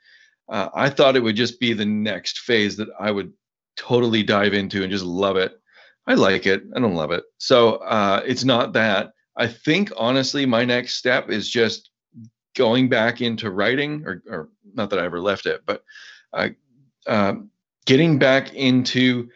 Uh, 0.48 0.70
I 0.74 0.90
thought 0.90 1.18
it 1.18 1.24
would 1.24 1.36
just 1.36 1.60
be 1.60 1.74
the 1.74 1.86
next 1.86 2.40
phase 2.40 2.78
that 2.78 2.88
I 2.98 3.12
would 3.12 3.34
totally 3.76 4.24
dive 4.24 4.54
into 4.54 4.82
and 4.82 4.92
just 4.92 5.04
love 5.04 5.36
it. 5.36 5.60
I 6.08 6.14
like 6.14 6.46
it. 6.46 6.64
I 6.74 6.80
don't 6.80 6.96
love 6.96 7.12
it. 7.12 7.24
So 7.38 7.76
uh, 7.76 8.24
it's 8.26 8.46
not 8.46 8.72
that. 8.74 9.12
I 9.40 9.48
think 9.48 9.92
honestly, 9.98 10.46
my 10.46 10.66
next 10.66 10.96
step 10.96 11.30
is 11.30 11.50
just 11.50 11.90
going 12.56 12.90
back 12.90 13.22
into 13.22 13.50
writing, 13.50 14.04
or, 14.06 14.22
or 14.30 14.50
not 14.74 14.90
that 14.90 15.00
I 15.00 15.06
ever 15.06 15.22
left 15.22 15.46
it, 15.46 15.62
but 15.66 15.84
uh, 16.34 16.50
uh 17.08 17.34
getting 17.86 18.20
back 18.20 18.54
into 18.54 19.30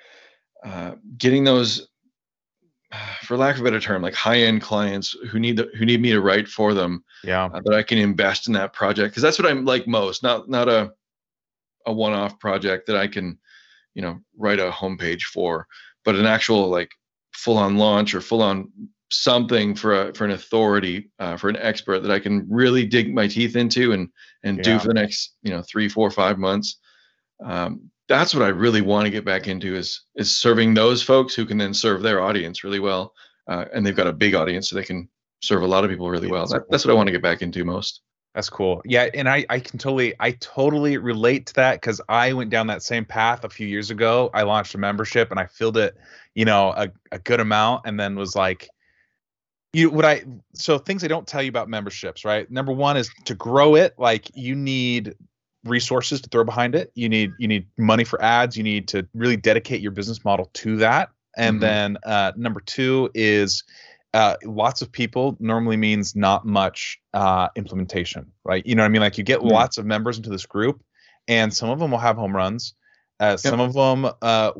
uh, 0.63 0.91
getting 1.17 1.43
those 1.43 1.87
for 3.23 3.37
lack 3.37 3.55
of 3.55 3.61
a 3.61 3.63
better 3.63 3.79
term, 3.79 4.01
like 4.01 4.13
high-end 4.13 4.61
clients 4.61 5.15
who 5.29 5.39
need 5.39 5.57
the, 5.57 5.69
who 5.77 5.85
need 5.85 6.01
me 6.01 6.11
to 6.11 6.21
write 6.21 6.47
for 6.47 6.73
them. 6.73 7.03
Yeah, 7.23 7.45
uh, 7.45 7.61
that 7.63 7.73
I 7.73 7.83
can 7.83 7.97
invest 7.97 8.47
in 8.47 8.53
that 8.53 8.73
project 8.73 9.11
because 9.11 9.23
that's 9.23 9.39
what 9.39 9.49
I'm 9.49 9.65
like 9.65 9.87
most. 9.87 10.21
Not 10.21 10.49
not 10.49 10.69
a 10.69 10.91
a 11.85 11.93
one-off 11.93 12.39
project 12.39 12.87
that 12.87 12.95
I 12.95 13.07
can, 13.07 13.37
you 13.93 14.01
know, 14.01 14.19
write 14.37 14.59
a 14.59 14.71
homepage 14.71 15.23
for, 15.23 15.67
but 16.05 16.15
an 16.15 16.25
actual 16.25 16.69
like 16.69 16.91
full-on 17.33 17.77
launch 17.77 18.13
or 18.13 18.21
full-on 18.21 18.71
something 19.13 19.75
for 19.75 20.09
a 20.09 20.13
for 20.13 20.25
an 20.25 20.31
authority 20.31 21.11
uh, 21.19 21.37
for 21.37 21.49
an 21.49 21.57
expert 21.57 21.99
that 21.99 22.11
I 22.11 22.19
can 22.19 22.45
really 22.49 22.85
dig 22.85 23.13
my 23.13 23.27
teeth 23.27 23.55
into 23.55 23.91
and 23.91 24.09
and 24.43 24.57
yeah. 24.57 24.63
do 24.63 24.79
for 24.79 24.87
the 24.87 24.93
next 24.93 25.35
you 25.43 25.51
know 25.51 25.61
three, 25.61 25.87
four, 25.87 26.09
five 26.09 26.37
months. 26.37 26.79
Um, 27.43 27.89
that's 28.09 28.33
what 28.33 28.43
I 28.43 28.49
really 28.49 28.81
want 28.81 29.05
to 29.05 29.11
get 29.11 29.25
back 29.25 29.47
into 29.47 29.75
is 29.75 30.01
is 30.15 30.35
serving 30.35 30.73
those 30.73 31.01
folks 31.01 31.33
who 31.35 31.45
can 31.45 31.57
then 31.57 31.73
serve 31.73 32.01
their 32.01 32.21
audience 32.21 32.63
really 32.63 32.79
well, 32.79 33.13
uh, 33.47 33.65
and 33.73 33.85
they've 33.85 33.95
got 33.95 34.07
a 34.07 34.13
big 34.13 34.35
audience 34.35 34.69
so 34.69 34.75
they 34.75 34.83
can 34.83 35.07
serve 35.41 35.61
a 35.61 35.67
lot 35.67 35.83
of 35.83 35.89
people 35.89 36.09
really 36.09 36.29
well. 36.29 36.47
That, 36.47 36.63
that's 36.69 36.85
what 36.85 36.91
I 36.91 36.95
want 36.95 37.07
to 37.07 37.11
get 37.11 37.21
back 37.21 37.41
into 37.41 37.63
most. 37.63 38.01
That's 38.33 38.49
cool. 38.49 38.81
Yeah, 38.83 39.09
and 39.13 39.29
I 39.29 39.45
I 39.49 39.59
can 39.59 39.77
totally 39.77 40.15
I 40.19 40.31
totally 40.31 40.97
relate 40.97 41.45
to 41.47 41.53
that 41.55 41.79
because 41.79 42.01
I 42.09 42.33
went 42.33 42.49
down 42.49 42.65
that 42.67 42.81
same 42.81 43.05
path 43.05 43.43
a 43.43 43.49
few 43.49 43.67
years 43.67 43.91
ago. 43.91 44.31
I 44.33 44.41
launched 44.41 44.73
a 44.73 44.79
membership 44.79 45.29
and 45.29 45.39
I 45.39 45.45
filled 45.45 45.77
it, 45.77 45.95
you 46.33 46.45
know, 46.45 46.73
a, 46.75 46.89
a 47.11 47.19
good 47.19 47.39
amount, 47.39 47.83
and 47.85 47.99
then 47.99 48.15
was 48.15 48.35
like, 48.35 48.69
you 49.73 49.89
what 49.89 50.05
I 50.05 50.23
so 50.53 50.77
things 50.77 51.03
I 51.03 51.07
don't 51.07 51.27
tell 51.27 51.41
you 51.41 51.49
about 51.49 51.67
memberships, 51.67 52.23
right? 52.23 52.49
Number 52.49 52.71
one 52.71 52.95
is 52.95 53.09
to 53.25 53.35
grow 53.35 53.75
it, 53.75 53.95
like 53.97 54.29
you 54.35 54.55
need 54.55 55.15
resources 55.65 56.21
to 56.21 56.29
throw 56.29 56.43
behind 56.43 56.75
it. 56.75 56.91
You 56.95 57.09
need 57.09 57.31
you 57.39 57.47
need 57.47 57.67
money 57.77 58.03
for 58.03 58.21
ads. 58.21 58.55
You 58.55 58.63
need 58.63 58.87
to 58.89 59.07
really 59.13 59.37
dedicate 59.37 59.81
your 59.81 59.91
business 59.91 60.23
model 60.23 60.49
to 60.53 60.77
that. 60.77 61.09
And 61.35 61.55
mm-hmm. 61.55 61.61
then 61.61 61.97
uh, 62.05 62.31
number 62.37 62.61
two 62.61 63.09
is 63.15 63.63
uh, 64.13 64.35
lots 64.43 64.83
of 64.83 64.91
people 64.91 65.35
normally 65.39 65.77
means 65.77 66.15
not 66.15 66.45
much 66.45 66.99
uh, 67.15 67.49
implementation, 67.55 68.31
right? 68.43 68.63
You 68.65 68.75
know 68.75 68.83
what 68.83 68.87
I 68.87 68.89
mean? 68.89 69.01
Like 69.01 69.17
you 69.17 69.23
get 69.23 69.39
mm-hmm. 69.39 69.49
lots 69.49 69.79
of 69.79 69.85
members 69.85 70.17
into 70.17 70.29
this 70.29 70.45
group, 70.45 70.83
and 71.27 71.51
some 71.51 71.69
of 71.69 71.79
them 71.79 71.89
will 71.89 71.97
have 71.97 72.15
home 72.15 72.35
runs. 72.35 72.75
Uh, 73.19 73.29
yep. 73.31 73.39
Some 73.39 73.59
of 73.59 73.73
them 73.73 74.11
uh, 74.21 74.51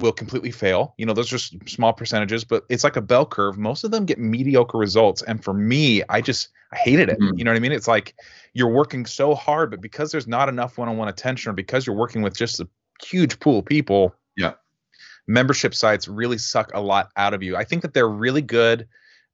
will 0.00 0.12
completely 0.12 0.50
fail. 0.50 0.94
You 0.98 1.06
know, 1.06 1.12
those 1.12 1.32
are 1.32 1.38
small 1.38 1.92
percentages, 1.92 2.44
but 2.44 2.64
it's 2.68 2.84
like 2.84 2.96
a 2.96 3.00
bell 3.00 3.26
curve. 3.26 3.58
Most 3.58 3.84
of 3.84 3.90
them 3.90 4.04
get 4.04 4.18
mediocre 4.18 4.78
results. 4.78 5.22
And 5.22 5.42
for 5.42 5.54
me, 5.54 6.02
I 6.08 6.20
just 6.20 6.50
I 6.72 6.76
hated 6.76 7.08
it. 7.08 7.18
Mm-hmm. 7.18 7.38
You 7.38 7.44
know 7.44 7.50
what 7.50 7.56
I 7.56 7.60
mean? 7.60 7.72
It's 7.72 7.88
like 7.88 8.14
you're 8.52 8.70
working 8.70 9.06
so 9.06 9.34
hard, 9.34 9.70
but 9.70 9.80
because 9.80 10.12
there's 10.12 10.26
not 10.26 10.48
enough 10.48 10.78
one-on-one 10.78 11.08
attention, 11.08 11.50
or 11.50 11.54
because 11.54 11.86
you're 11.86 11.96
working 11.96 12.22
with 12.22 12.36
just 12.36 12.60
a 12.60 12.68
huge 13.02 13.40
pool 13.40 13.60
of 13.60 13.64
people, 13.64 14.14
yeah, 14.36 14.52
membership 15.26 15.74
sites 15.74 16.08
really 16.08 16.38
suck 16.38 16.70
a 16.74 16.80
lot 16.80 17.10
out 17.16 17.34
of 17.34 17.42
you. 17.42 17.56
I 17.56 17.64
think 17.64 17.82
that 17.82 17.94
they're 17.94 18.08
really 18.08 18.42
good. 18.42 18.86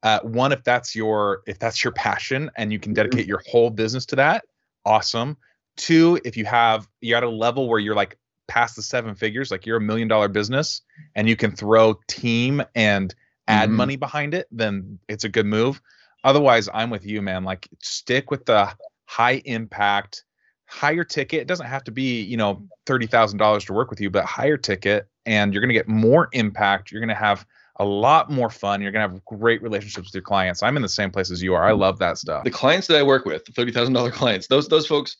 Uh, 0.02 0.20
one, 0.20 0.52
if 0.52 0.62
that's 0.62 0.94
your 0.94 1.42
if 1.46 1.58
that's 1.58 1.82
your 1.82 1.92
passion 1.92 2.50
and 2.56 2.72
you 2.72 2.78
can 2.78 2.90
mm-hmm. 2.90 3.02
dedicate 3.02 3.26
your 3.26 3.42
whole 3.50 3.70
business 3.70 4.06
to 4.06 4.16
that, 4.16 4.44
awesome. 4.84 5.36
Two, 5.76 6.20
if 6.24 6.36
you 6.36 6.44
have 6.44 6.86
you're 7.00 7.16
at 7.16 7.24
a 7.24 7.28
level 7.28 7.68
where 7.68 7.80
you're 7.80 7.96
like 7.96 8.16
past 8.46 8.76
the 8.76 8.82
seven 8.82 9.14
figures, 9.14 9.50
like 9.50 9.66
you're 9.66 9.78
a 9.78 9.80
million 9.80 10.08
dollar 10.08 10.28
business 10.28 10.82
and 11.14 11.28
you 11.28 11.36
can 11.36 11.52
throw 11.52 11.98
team 12.08 12.62
and 12.74 13.14
add 13.48 13.68
mm-hmm. 13.68 13.76
money 13.76 13.96
behind 13.96 14.34
it, 14.34 14.46
then 14.50 14.98
it's 15.08 15.24
a 15.24 15.28
good 15.28 15.46
move. 15.46 15.80
Otherwise, 16.22 16.68
I'm 16.72 16.90
with 16.90 17.04
you, 17.04 17.20
man. 17.20 17.44
Like 17.44 17.68
stick 17.82 18.30
with 18.30 18.46
the 18.46 18.70
high 19.06 19.42
impact, 19.44 20.24
higher 20.66 21.04
ticket. 21.04 21.42
It 21.42 21.48
doesn't 21.48 21.66
have 21.66 21.84
to 21.84 21.90
be, 21.90 22.22
you 22.22 22.36
know, 22.36 22.66
thirty 22.86 23.06
thousand 23.06 23.38
dollars 23.38 23.64
to 23.66 23.72
work 23.72 23.90
with 23.90 24.00
you, 24.00 24.10
but 24.10 24.24
higher 24.24 24.56
ticket, 24.56 25.06
and 25.26 25.52
you're 25.52 25.60
gonna 25.60 25.74
get 25.74 25.88
more 25.88 26.28
impact. 26.32 26.90
You're 26.90 27.00
gonna 27.00 27.14
have 27.14 27.46
a 27.76 27.84
lot 27.84 28.30
more 28.30 28.48
fun. 28.48 28.80
You're 28.80 28.92
gonna 28.92 29.08
have 29.08 29.24
great 29.24 29.62
relationships 29.62 30.08
with 30.08 30.14
your 30.14 30.22
clients. 30.22 30.62
I'm 30.62 30.76
in 30.76 30.82
the 30.82 30.88
same 30.88 31.10
place 31.10 31.30
as 31.30 31.42
you 31.42 31.54
are. 31.54 31.64
I 31.64 31.72
love 31.72 31.98
that 31.98 32.16
stuff. 32.18 32.44
The 32.44 32.50
clients 32.50 32.86
that 32.86 32.98
I 32.98 33.02
work 33.02 33.26
with, 33.26 33.44
the 33.44 33.52
thirty 33.52 33.72
thousand 33.72 33.92
dollar 33.92 34.10
clients, 34.10 34.46
those 34.46 34.68
those 34.68 34.86
folks, 34.86 35.18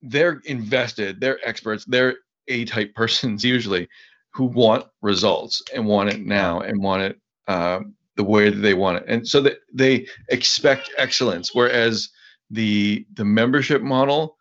they're 0.00 0.40
invested. 0.46 1.20
They're 1.20 1.38
experts. 1.46 1.84
They're 1.84 2.16
a 2.48 2.64
type 2.64 2.94
persons 2.94 3.44
usually 3.44 3.88
who 4.32 4.44
want 4.44 4.86
results 5.02 5.62
and 5.74 5.86
want 5.86 6.10
it 6.10 6.20
now 6.20 6.60
and 6.60 6.82
want 6.82 7.02
it 7.02 7.20
uh, 7.48 7.80
the 8.16 8.24
way 8.24 8.50
that 8.50 8.60
they 8.60 8.74
want 8.74 8.98
it. 8.98 9.04
And 9.08 9.26
so 9.26 9.40
that 9.42 9.58
they 9.72 10.06
expect 10.28 10.90
excellence 10.96 11.54
whereas 11.54 12.08
the 12.50 13.06
the 13.14 13.26
membership 13.26 13.82
model 13.82 14.38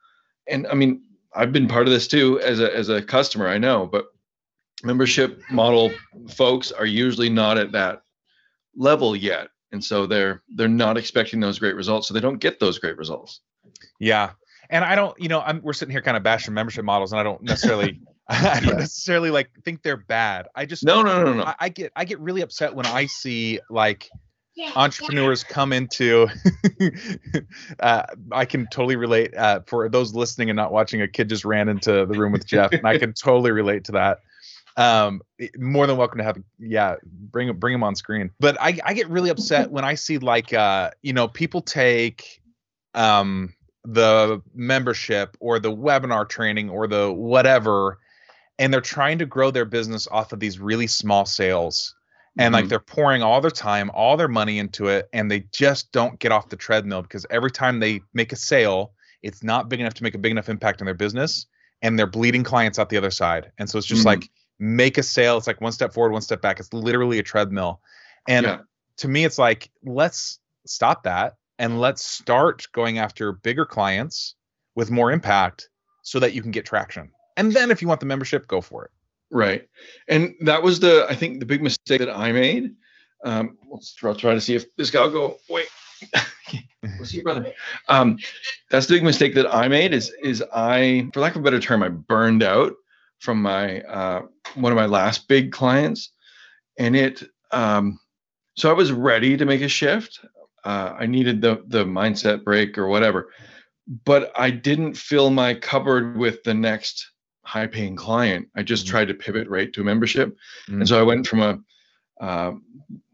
and 0.47 0.65
i 0.67 0.73
mean 0.73 1.01
i've 1.35 1.51
been 1.51 1.67
part 1.67 1.87
of 1.87 1.91
this 1.91 2.07
too 2.07 2.39
as 2.39 2.61
a 2.61 2.73
as 2.73 2.87
a 2.87 3.01
customer 3.01 3.49
i 3.49 3.57
know 3.57 3.85
but 3.85 4.05
membership 4.83 5.41
model 5.49 5.91
folks 6.29 6.71
are 6.71 6.85
usually 6.85 7.29
not 7.29 7.57
at 7.57 7.71
that 7.71 8.01
level 8.75 9.15
yet. 9.15 9.49
And 9.71 9.83
so 9.83 10.05
they're 10.05 10.43
they're 10.55 10.67
not 10.67 10.97
expecting 10.97 11.39
those 11.39 11.59
great 11.59 11.75
results 11.75 12.07
so 12.07 12.13
they 12.13 12.19
don't 12.19 12.39
get 12.39 12.59
those 12.59 12.79
great 12.79 12.97
results. 12.97 13.41
Yeah 13.99 14.31
and 14.69 14.83
I 14.83 14.95
don't, 14.95 15.19
you 15.19 15.29
know, 15.29 15.41
I'm 15.41 15.61
we're 15.61 15.73
sitting 15.73 15.91
here 15.91 16.01
kind 16.01 16.17
of 16.17 16.23
bashing 16.23 16.53
membership 16.53 16.85
models, 16.85 17.11
and 17.11 17.19
I 17.19 17.23
don't 17.23 17.41
necessarily, 17.41 17.99
I 18.27 18.59
don't 18.59 18.77
necessarily 18.77 19.31
like 19.31 19.49
think 19.63 19.83
they're 19.83 19.97
bad. 19.97 20.47
I 20.55 20.65
just 20.65 20.83
no, 20.83 21.01
no, 21.01 21.23
no, 21.23 21.33
no. 21.33 21.43
I, 21.43 21.55
I 21.59 21.69
get 21.69 21.91
I 21.95 22.05
get 22.05 22.19
really 22.19 22.41
upset 22.41 22.75
when 22.75 22.85
I 22.85 23.05
see 23.05 23.59
like 23.69 24.09
entrepreneurs 24.75 25.43
come 25.43 25.71
into 25.71 26.27
uh, 27.79 28.03
i 28.31 28.45
can 28.45 28.67
totally 28.67 28.95
relate 28.95 29.35
uh, 29.35 29.59
for 29.67 29.87
those 29.89 30.13
listening 30.13 30.49
and 30.49 30.57
not 30.57 30.71
watching 30.71 31.01
a 31.01 31.07
kid 31.07 31.29
just 31.29 31.45
ran 31.45 31.69
into 31.69 32.05
the 32.05 32.17
room 32.17 32.31
with 32.31 32.45
geoff 32.45 32.71
and 32.71 32.87
i 32.87 32.97
can 32.97 33.13
totally 33.13 33.51
relate 33.51 33.83
to 33.83 33.91
that 33.91 34.19
um 34.75 35.21
more 35.57 35.85
than 35.85 35.97
welcome 35.97 36.17
to 36.17 36.23
have 36.23 36.37
yeah 36.59 36.95
bring 37.03 37.53
bring 37.57 37.73
him 37.73 37.83
on 37.83 37.95
screen 37.95 38.31
but 38.39 38.57
i 38.59 38.79
i 38.83 38.93
get 38.93 39.09
really 39.09 39.29
upset 39.29 39.69
when 39.69 39.85
i 39.85 39.93
see 39.93 40.17
like 40.17 40.53
uh 40.53 40.89
you 41.01 41.13
know 41.13 41.27
people 41.27 41.61
take 41.61 42.41
um 42.93 43.53
the 43.89 44.41
membership 44.53 45.37
or 45.39 45.59
the 45.59 45.71
webinar 45.71 46.27
training 46.27 46.69
or 46.69 46.87
the 46.87 47.11
whatever 47.11 47.97
and 48.59 48.73
they're 48.73 48.81
trying 48.81 49.17
to 49.17 49.25
grow 49.25 49.49
their 49.49 49.63
business 49.63 50.07
off 50.11 50.33
of 50.33 50.41
these 50.41 50.59
really 50.59 50.87
small 50.87 51.25
sales 51.25 51.95
and 52.37 52.53
like 52.53 52.65
Mhm. 52.65 52.69
they're 52.69 52.79
pouring 52.79 53.23
all 53.23 53.39
their 53.39 53.49
time 53.49 53.89
all 53.93 54.17
their 54.17 54.27
money 54.27 54.59
into 54.59 54.89
it 54.89 55.07
and 55.13 55.31
they 55.31 55.45
just 55.53 55.89
don't 55.93 56.19
get 56.19 56.33
off 56.33 56.49
the 56.49 56.57
treadmill 56.57 57.01
because 57.01 57.25
every 57.29 57.49
time 57.49 57.79
they 57.79 58.01
make 58.13 58.33
a 58.33 58.35
sale 58.35 58.91
it's 59.23 59.41
not 59.41 59.69
big 59.69 59.79
enough 59.79 59.93
to 59.95 60.03
make 60.03 60.15
a 60.15 60.19
big 60.19 60.31
enough 60.31 60.49
impact 60.49 60.81
on 60.81 60.85
their 60.85 60.93
business 60.93 61.45
and 61.81 61.97
they're 61.97 62.05
bleeding 62.07 62.43
clients 62.43 62.77
out 62.77 62.89
the 62.89 62.97
other 62.97 63.09
side 63.11 63.51
and 63.57 63.69
so 63.69 63.77
it's 63.77 63.87
just 63.87 64.01
Mhm. 64.03 64.07
like 64.07 64.29
make 64.59 64.97
a 64.97 65.03
sale 65.03 65.37
it's 65.37 65.47
like 65.47 65.61
one 65.61 65.71
step 65.71 65.93
forward 65.93 66.11
one 66.11 66.21
step 66.21 66.41
back 66.41 66.59
it's 66.59 66.73
literally 66.73 67.19
a 67.19 67.23
treadmill 67.23 67.79
and 68.27 68.45
Yeah. 68.45 68.57
to 68.97 69.07
me 69.07 69.23
it's 69.23 69.37
like 69.37 69.69
let's 69.85 70.39
stop 70.65 71.03
that 71.03 71.35
and 71.59 71.79
let's 71.79 72.05
start 72.05 72.67
going 72.73 72.97
after 72.97 73.31
bigger 73.31 73.65
clients 73.65 74.35
with 74.75 74.91
more 74.91 75.11
impact 75.11 75.69
so 76.03 76.19
that 76.19 76.33
you 76.33 76.41
can 76.41 76.51
get 76.51 76.65
traction 76.65 77.11
and 77.35 77.51
then 77.53 77.71
if 77.71 77.81
you 77.81 77.87
want 77.87 77.99
the 77.99 78.05
membership 78.05 78.47
go 78.47 78.61
for 78.61 78.85
it 78.85 78.91
Right. 79.29 79.67
And 80.07 80.35
that 80.41 80.63
was 80.63 80.79
the, 80.79 81.05
I 81.09 81.15
think, 81.15 81.39
the 81.39 81.45
big 81.45 81.61
mistake 81.61 81.99
that 81.99 82.15
I 82.15 82.31
made. 82.31 82.75
Um, 83.23 83.57
let's 83.69 83.93
try, 83.93 84.13
try 84.13 84.33
to 84.33 84.41
see 84.41 84.55
if 84.55 84.73
this 84.75 84.91
guy 84.91 85.01
will 85.01 85.11
go, 85.11 85.37
wait. 85.49 85.67
we'll 86.83 87.05
see, 87.05 87.21
brother. 87.21 87.51
Um, 87.89 88.19
that's 88.69 88.85
the 88.85 88.95
big 88.95 89.03
mistake 89.03 89.35
that 89.35 89.53
I 89.53 89.67
made 89.67 89.93
is, 89.93 90.13
is 90.21 90.43
I, 90.53 91.09
for 91.13 91.19
lack 91.19 91.35
of 91.35 91.41
a 91.41 91.43
better 91.43 91.59
term, 91.59 91.83
I 91.83 91.89
burned 91.89 92.43
out 92.43 92.73
from 93.19 93.41
my, 93.41 93.81
uh, 93.81 94.21
one 94.55 94.71
of 94.71 94.77
my 94.77 94.85
last 94.85 95.27
big 95.27 95.51
clients. 95.51 96.11
And 96.77 96.95
it, 96.95 97.23
um, 97.51 97.99
so 98.55 98.69
I 98.69 98.73
was 98.73 98.91
ready 98.91 99.35
to 99.35 99.45
make 99.45 99.61
a 99.61 99.67
shift. 99.67 100.19
Uh, 100.67 100.93
I 100.99 101.05
needed 101.05 101.39
the, 101.41 101.63
the 101.67 101.85
mindset 101.85 102.43
break 102.43 102.77
or 102.77 102.87
whatever, 102.87 103.31
but 104.03 104.31
I 104.35 104.49
didn't 104.49 104.95
fill 104.97 105.29
my 105.29 105.53
cupboard 105.53 106.17
with 106.17 106.43
the 106.43 106.53
next 106.53 107.09
high 107.43 107.67
paying 107.67 107.95
client. 107.95 108.49
I 108.53 108.63
just 108.63 108.85
Mhm. 108.85 108.89
tried 108.89 109.07
to 109.07 109.13
pivot 109.13 109.47
right 109.47 109.71
to 109.71 109.79
a 109.81 109.85
membership. 109.85 110.35
Mhm. 110.67 110.79
And 110.79 110.87
so 110.89 110.99
I 110.99 111.03
went 111.03 111.25
from 111.25 111.41
a, 111.41 111.59
uh, 112.19 112.51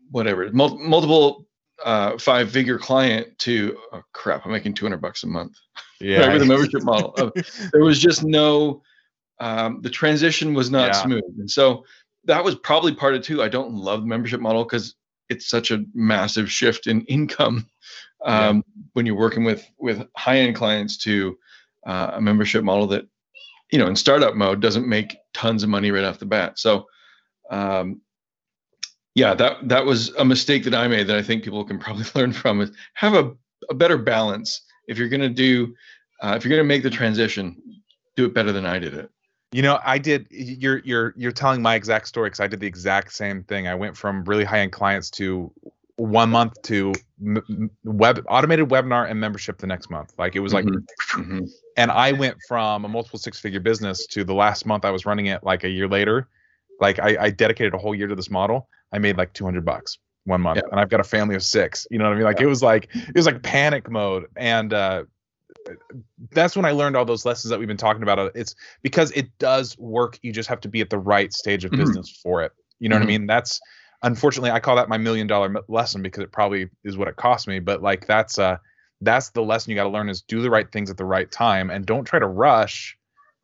whatever, 0.09 0.49
mul- 0.51 0.79
multiple 0.79 1.47
uh, 1.85 2.17
five 2.17 2.49
figure 2.49 2.79
client 2.79 3.27
to, 3.39 3.77
oh 3.91 4.01
crap, 4.13 4.45
I'm 4.45 4.51
making 4.51 4.73
200 4.73 5.01
bucks 5.01 5.23
a 5.23 5.27
month. 5.27 5.53
Right, 6.01 6.33
with 6.33 6.41
a 6.41 6.45
membership 6.45 6.83
model. 6.83 7.31
There 7.71 7.83
was 7.83 7.99
just 7.99 8.23
no, 8.23 8.81
um, 9.39 9.81
the 9.81 9.89
transition 9.89 10.53
was 10.53 10.71
not 10.71 10.87
Yeah. 10.87 11.03
smooth. 11.03 11.23
And 11.39 11.49
so 11.49 11.85
that 12.25 12.43
was 12.43 12.55
probably 12.55 12.93
part 12.95 13.13
of 13.13 13.19
it 13.19 13.25
too. 13.25 13.43
I 13.43 13.49
don't 13.49 13.73
love 13.73 14.01
the 14.01 14.07
membership 14.07 14.41
model 14.41 14.63
because 14.63 14.95
it's 15.33 15.49
such 15.49 15.71
a 15.71 15.83
massive 15.93 16.47
shift 16.49 16.87
in 16.87 17.01
income 17.17 17.57
Yeah. 18.25 18.49
um, 18.49 18.63
when 18.93 19.05
you're 19.05 19.23
working 19.25 19.43
with 19.43 19.61
with 19.77 19.97
high 20.15 20.37
end 20.39 20.55
clients 20.55 20.97
to 21.05 21.37
uh, 21.85 22.11
a 22.13 22.21
membership 22.21 22.63
model 22.63 22.87
that 22.87 23.05
you 23.71 23.79
know 23.79 23.87
in 23.87 23.95
startup 23.95 24.35
mode 24.35 24.61
doesn't 24.61 24.87
make 24.87 25.17
tons 25.33 25.63
of 25.63 25.69
money 25.69 25.91
right 25.91 26.05
off 26.05 26.19
the 26.19 26.25
bat. 26.25 26.57
So 26.59 26.85
um, 27.49 28.01
yeah, 29.15 29.33
that 29.35 29.67
that 29.69 29.85
was 29.85 30.09
a 30.15 30.25
mistake 30.25 30.63
that 30.63 30.73
I 30.73 30.87
made 30.87 31.07
that 31.07 31.17
I 31.17 31.21
think 31.23 31.43
people 31.43 31.63
can 31.65 31.79
probably 31.79 32.05
learn 32.15 32.33
from 32.33 32.61
is 32.61 32.71
have 32.93 33.13
a, 33.13 33.25
a 33.69 33.73
better 33.73 33.97
balance. 33.97 34.61
If 34.87 34.97
you're 34.97 35.09
gonna 35.09 35.29
do 35.29 35.75
uh, 36.23 36.33
if 36.37 36.43
you're 36.45 36.55
gonna 36.55 36.67
make 36.67 36.83
the 36.83 36.89
transition, 36.89 37.61
do 38.15 38.25
it 38.25 38.33
better 38.33 38.51
than 38.53 38.65
I 38.65 38.79
did 38.79 38.93
it. 38.93 39.09
You 39.53 39.61
know, 39.61 39.79
I 39.85 39.99
did. 39.99 40.27
You're 40.31 40.79
you're 40.79 41.13
you're 41.15 41.31
telling 41.31 41.61
my 41.61 41.75
exact 41.75 42.07
story 42.07 42.27
because 42.27 42.39
I 42.39 42.47
did 42.47 42.59
the 42.59 42.67
exact 42.67 43.13
same 43.13 43.43
thing. 43.43 43.67
I 43.67 43.75
went 43.75 43.95
from 43.95 44.23
really 44.25 44.43
high 44.43 44.59
end 44.59 44.71
clients 44.71 45.11
to 45.11 45.51
one 45.97 46.31
month 46.31 46.59
to 46.63 46.91
web 47.83 48.25
automated 48.27 48.67
webinar 48.69 49.09
and 49.09 49.19
membership 49.19 49.59
the 49.59 49.67
next 49.67 49.91
month. 49.91 50.11
Like 50.17 50.35
it 50.35 50.39
was 50.39 50.53
like, 50.53 50.65
Mhm. 50.65 50.85
Mhm. 51.11 51.49
and 51.77 51.91
I 51.91 52.13
went 52.13 52.35
from 52.47 52.83
a 52.83 52.89
multiple 52.89 53.19
six 53.19 53.39
figure 53.39 53.59
business 53.59 54.07
to 54.07 54.23
the 54.23 54.33
last 54.33 54.65
month 54.65 54.85
I 54.85 54.89
was 54.89 55.05
running 55.05 55.27
it 55.27 55.43
like 55.43 55.63
a 55.63 55.69
year 55.69 55.87
later. 55.87 56.27
Like 56.79 56.97
I, 56.97 57.15
I 57.25 57.29
dedicated 57.29 57.75
a 57.75 57.77
whole 57.77 57.93
year 57.93 58.07
to 58.07 58.15
this 58.15 58.31
model. 58.31 58.67
I 58.91 58.97
made 58.97 59.17
like 59.17 59.33
200 59.33 59.63
bucks 59.63 59.99
one 60.25 60.41
month, 60.41 60.57
Yeah. 60.57 60.71
and 60.71 60.79
I've 60.79 60.89
got 60.89 60.99
a 60.99 61.03
family 61.03 61.35
of 61.35 61.43
six. 61.43 61.85
You 61.91 61.99
know 61.99 62.05
what 62.05 62.13
I 62.13 62.15
mean? 62.15 62.23
Like 62.23 62.41
it 62.41 62.47
was 62.47 62.63
like 62.63 62.89
it 62.95 63.15
was 63.15 63.27
like 63.27 63.43
panic 63.43 63.89
mode, 63.89 64.25
and 64.35 64.73
uh, 64.73 65.03
that's 66.31 66.55
when 66.55 66.65
I 66.65 66.71
learned 66.71 66.95
all 66.95 67.05
those 67.05 67.25
lessons 67.25 67.49
that 67.49 67.59
we've 67.59 67.67
been 67.67 67.77
talking 67.77 68.03
about. 68.03 68.31
It's 68.35 68.55
because 68.81 69.11
it 69.11 69.37
does 69.39 69.77
work. 69.77 70.19
You 70.21 70.31
just 70.31 70.49
have 70.49 70.61
to 70.61 70.69
be 70.69 70.81
at 70.81 70.89
the 70.89 70.97
right 70.97 71.31
stage 71.33 71.65
of 71.65 71.71
Mhm. 71.71 71.77
business 71.77 72.19
for 72.21 72.41
it. 72.41 72.51
You 72.79 72.89
know 72.89 72.95
what 72.95 73.03
I 73.03 73.05
Mhm. 73.05 73.07
mean? 73.07 73.27
That's 73.27 73.61
unfortunately 74.03 74.51
I 74.51 74.59
call 74.59 74.75
that 74.75 74.89
my 74.89 74.97
million 74.97 75.27
dollar 75.27 75.53
lesson 75.67 76.01
because 76.01 76.23
it 76.23 76.31
probably 76.31 76.69
is 76.83 76.97
what 76.97 77.07
it 77.07 77.15
cost 77.15 77.47
me. 77.47 77.59
But 77.59 77.81
like 77.81 78.07
that's 78.07 78.37
uh 78.37 78.57
that's 79.01 79.31
the 79.31 79.41
lesson 79.41 79.71
you 79.71 79.75
got 79.75 79.83
to 79.83 79.89
learn 79.89 80.09
is 80.09 80.21
do 80.21 80.41
the 80.41 80.49
right 80.49 80.71
things 80.71 80.89
at 80.89 80.97
the 80.97 81.05
right 81.05 81.29
time 81.31 81.69
and 81.69 81.85
don't 81.85 82.05
try 82.05 82.19
to 82.19 82.27
rush 82.27 82.97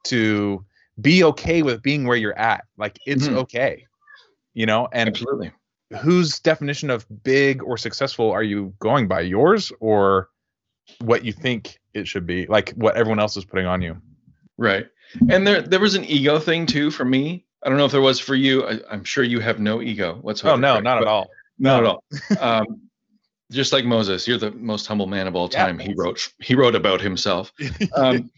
to 0.06 0.66
be 1.02 1.24
okay 1.24 1.62
with 1.62 1.82
being 1.82 2.06
where 2.06 2.18
you're 2.18 2.38
at. 2.38 2.64
Like 2.78 2.98
it's 3.06 3.28
Mhm. 3.28 3.36
okay. 3.36 3.86
You 4.54 4.66
know, 4.66 4.88
and 4.92 5.10
Absolutely. 5.10 5.52
whose 6.02 6.40
definition 6.40 6.90
of 6.90 7.06
big 7.24 7.64
or 7.64 7.78
successful 7.78 8.32
are 8.32 8.44
you 8.44 8.74
going 8.80 9.08
by? 9.08 9.22
Yours 9.22 9.72
or 9.80 10.30
what 11.02 11.24
you 11.24 11.32
think 11.34 11.80
it 11.94 12.08
should 12.08 12.26
be? 12.26 12.46
Like 12.48 12.72
what 12.72 12.96
everyone 12.96 13.20
else 13.20 13.38
is 13.38 13.46
putting 13.46 13.66
on 13.66 13.82
you. 13.82 13.98
Right. 14.58 14.88
And 15.30 15.46
there 15.48 15.62
there 15.62 15.80
was 15.80 15.96
an 15.96 16.06
ego 16.06 16.40
thing 16.40 16.66
too 16.66 16.92
for 16.92 17.06
me. 17.06 17.46
I 17.64 17.70
don't 17.70 17.78
know 17.78 17.86
if 17.86 17.92
there 17.92 18.02
was 18.02 18.20
for 18.20 18.36
you. 18.36 18.66
I, 18.66 18.80
I'm 18.92 19.04
sure 19.04 19.24
you 19.24 19.40
have 19.40 19.60
no 19.60 19.82
ego 19.82 20.16
whatsoever. 20.16 20.58
Oh 20.58 20.60
no, 20.60 20.80
not 20.80 21.02
at 21.02 21.08
all. 21.08 21.30
Not 21.58 21.84
at 21.84 21.90
all. 21.90 22.04
Um, 22.40 22.82
just 23.52 23.74
like 23.74 23.84
Moses, 23.84 24.28
you're 24.28 24.38
the 24.38 24.52
most 24.52 24.86
humble 24.86 25.08
man 25.08 25.28
of 25.28 25.36
all 25.36 25.50
Yeah. 25.52 25.66
time. 25.66 25.80
He 25.80 25.94
wrote 25.96 26.32
he 26.40 26.56
wrote 26.56 26.76
about 26.76 27.02
himself. 27.02 27.52
Um, 27.96 28.30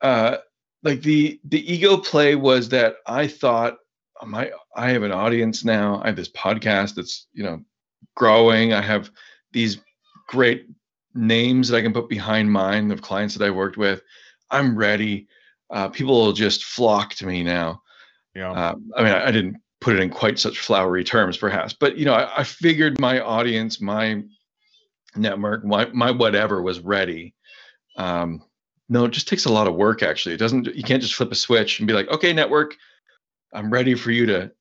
uh, 0.00 0.38
like 0.82 1.02
the 1.02 1.40
the 1.44 1.72
ego 1.72 1.96
play 1.96 2.34
was 2.34 2.68
that 2.70 2.96
I 3.06 3.26
thought 3.26 3.76
oh, 4.20 4.26
my 4.26 4.50
I 4.74 4.90
have 4.90 5.02
an 5.02 5.12
audience 5.12 5.64
now. 5.64 6.00
I 6.02 6.06
have 6.08 6.16
this 6.16 6.30
podcast 6.30 6.94
that's 6.94 7.26
you 7.32 7.44
know 7.44 7.62
growing. 8.16 8.72
I 8.72 8.82
have 8.82 9.10
these 9.52 9.78
great 10.28 10.66
names 11.18 11.68
that 11.68 11.76
I 11.76 11.82
can 11.82 11.92
put 11.92 12.08
behind 12.08 12.50
mine 12.50 12.90
of 12.90 13.02
clients 13.02 13.34
that 13.34 13.46
I've 13.46 13.54
worked 13.54 13.76
with. 13.76 14.02
I'm 14.50 14.76
ready. 14.76 15.28
Uh, 15.70 15.88
people 15.88 16.14
will 16.14 16.32
just 16.32 16.64
flock 16.64 17.14
to 17.16 17.26
me 17.26 17.42
now. 17.42 17.82
yeah. 18.34 18.52
Uh, 18.52 18.74
I 18.96 19.02
mean, 19.02 19.12
I, 19.12 19.26
I 19.26 19.30
didn't 19.30 19.56
put 19.80 19.96
it 19.96 20.00
in 20.00 20.10
quite 20.10 20.38
such 20.38 20.60
flowery 20.60 21.04
terms, 21.04 21.36
perhaps, 21.36 21.72
but 21.72 21.96
you 21.96 22.04
know, 22.04 22.14
I, 22.14 22.40
I 22.40 22.44
figured 22.44 23.00
my 23.00 23.20
audience, 23.20 23.80
my 23.80 24.22
network, 25.16 25.64
my 25.64 25.86
my 25.92 26.10
whatever 26.10 26.62
was 26.62 26.80
ready. 26.80 27.34
Um, 27.96 28.42
no, 28.88 29.04
it 29.04 29.10
just 29.10 29.28
takes 29.28 29.44
a 29.44 29.52
lot 29.52 29.66
of 29.66 29.74
work. 29.74 30.02
Actually, 30.02 30.34
it 30.34 30.38
doesn't. 30.38 30.66
You 30.74 30.82
can't 30.82 31.02
just 31.02 31.14
flip 31.14 31.32
a 31.32 31.34
switch 31.34 31.80
and 31.80 31.86
be 31.86 31.94
like, 31.94 32.08
okay, 32.08 32.32
network, 32.32 32.76
I'm 33.52 33.70
ready 33.70 33.94
for 33.94 34.10
you 34.10 34.26
to 34.26 34.52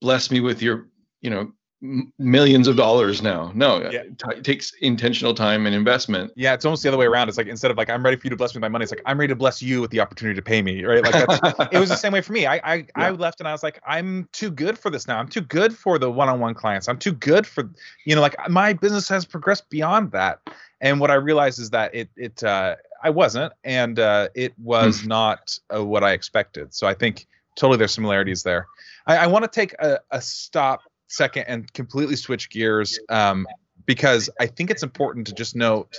bless 0.00 0.30
me 0.30 0.40
with 0.40 0.62
your, 0.62 0.88
you 1.20 1.30
know, 1.30 1.52
m- 1.82 2.12
millions 2.18 2.68
of 2.68 2.76
dollars 2.76 3.22
now. 3.22 3.52
No, 3.54 3.80
Yeah. 3.82 4.00
it, 4.00 4.18
t- 4.18 4.36
it 4.36 4.44
takes 4.44 4.72
intentional 4.80 5.34
time 5.34 5.66
and 5.66 5.74
investment. 5.74 6.32
Yeah, 6.36 6.54
it's 6.54 6.64
almost 6.64 6.82
the 6.82 6.88
other 6.88 6.98
way 6.98 7.06
around. 7.06 7.28
It's 7.28 7.38
like 7.38 7.46
instead 7.46 7.70
of 7.70 7.76
like 7.76 7.88
I'm 7.90 8.04
ready 8.04 8.16
for 8.16 8.26
you 8.26 8.30
to 8.30 8.36
bless 8.36 8.54
me 8.54 8.58
with 8.58 8.62
my 8.62 8.68
money, 8.68 8.82
it's 8.82 8.92
like 8.92 9.02
I'm 9.06 9.18
ready 9.18 9.32
to 9.32 9.36
bless 9.36 9.62
you 9.62 9.80
with 9.80 9.90
the 9.90 10.00
opportunity 10.00 10.36
to 10.36 10.42
pay 10.42 10.62
me, 10.62 10.84
right? 10.84 11.02
Like 11.02 11.26
that's 11.26 11.72
it 11.72 11.78
was 11.78 11.88
the 11.88 11.96
same 11.96 12.12
way 12.12 12.20
for 12.20 12.32
me. 12.32 12.46
I 12.46 12.60
I, 12.64 12.86
I 12.94 13.10
left 13.10 13.40
and 13.40 13.48
I 13.48 13.52
was 13.52 13.62
like, 13.62 13.80
I'm 13.86 14.28
too 14.32 14.50
good 14.50 14.78
for 14.78 14.90
this 14.90 15.06
now. 15.08 15.18
I'm 15.18 15.28
too 15.28 15.40
good 15.40 15.76
for 15.76 15.98
the 15.98 16.10
one-on-one 16.10 16.54
clients. 16.54 16.88
I'm 16.88 16.98
too 16.98 17.12
good 17.12 17.46
for 17.46 17.68
you 18.04 18.14
know, 18.14 18.20
like 18.20 18.36
my 18.48 18.72
business 18.72 19.08
has 19.08 19.24
progressed 19.24 19.68
beyond 19.70 20.12
that. 20.12 20.40
And 20.80 21.00
what 21.00 21.10
I 21.10 21.14
realized 21.14 21.58
is 21.58 21.70
that 21.70 21.94
it 21.94 22.08
it 22.16 22.42
uh 22.42 22.76
I 23.02 23.10
wasn't, 23.10 23.52
and 23.64 23.98
uh 23.98 24.28
it 24.34 24.52
was 24.58 25.04
not 25.06 25.58
uh, 25.74 25.84
what 25.84 26.04
I 26.04 26.12
expected. 26.12 26.74
So 26.74 26.86
I 26.86 26.94
think 26.94 27.26
totally 27.56 27.78
there's 27.78 27.92
similarities 27.92 28.42
there. 28.42 28.66
I, 29.06 29.16
I 29.18 29.26
want 29.26 29.44
to 29.44 29.50
take 29.50 29.72
a, 29.74 30.00
a 30.10 30.20
stop 30.20 30.82
second 31.10 31.44
and 31.48 31.72
completely 31.72 32.16
switch 32.16 32.50
gears 32.50 32.98
um 33.08 33.46
because 33.86 34.30
I 34.38 34.46
think 34.46 34.70
it's 34.70 34.82
important 34.82 35.26
to 35.26 35.34
just 35.34 35.56
note 35.56 35.98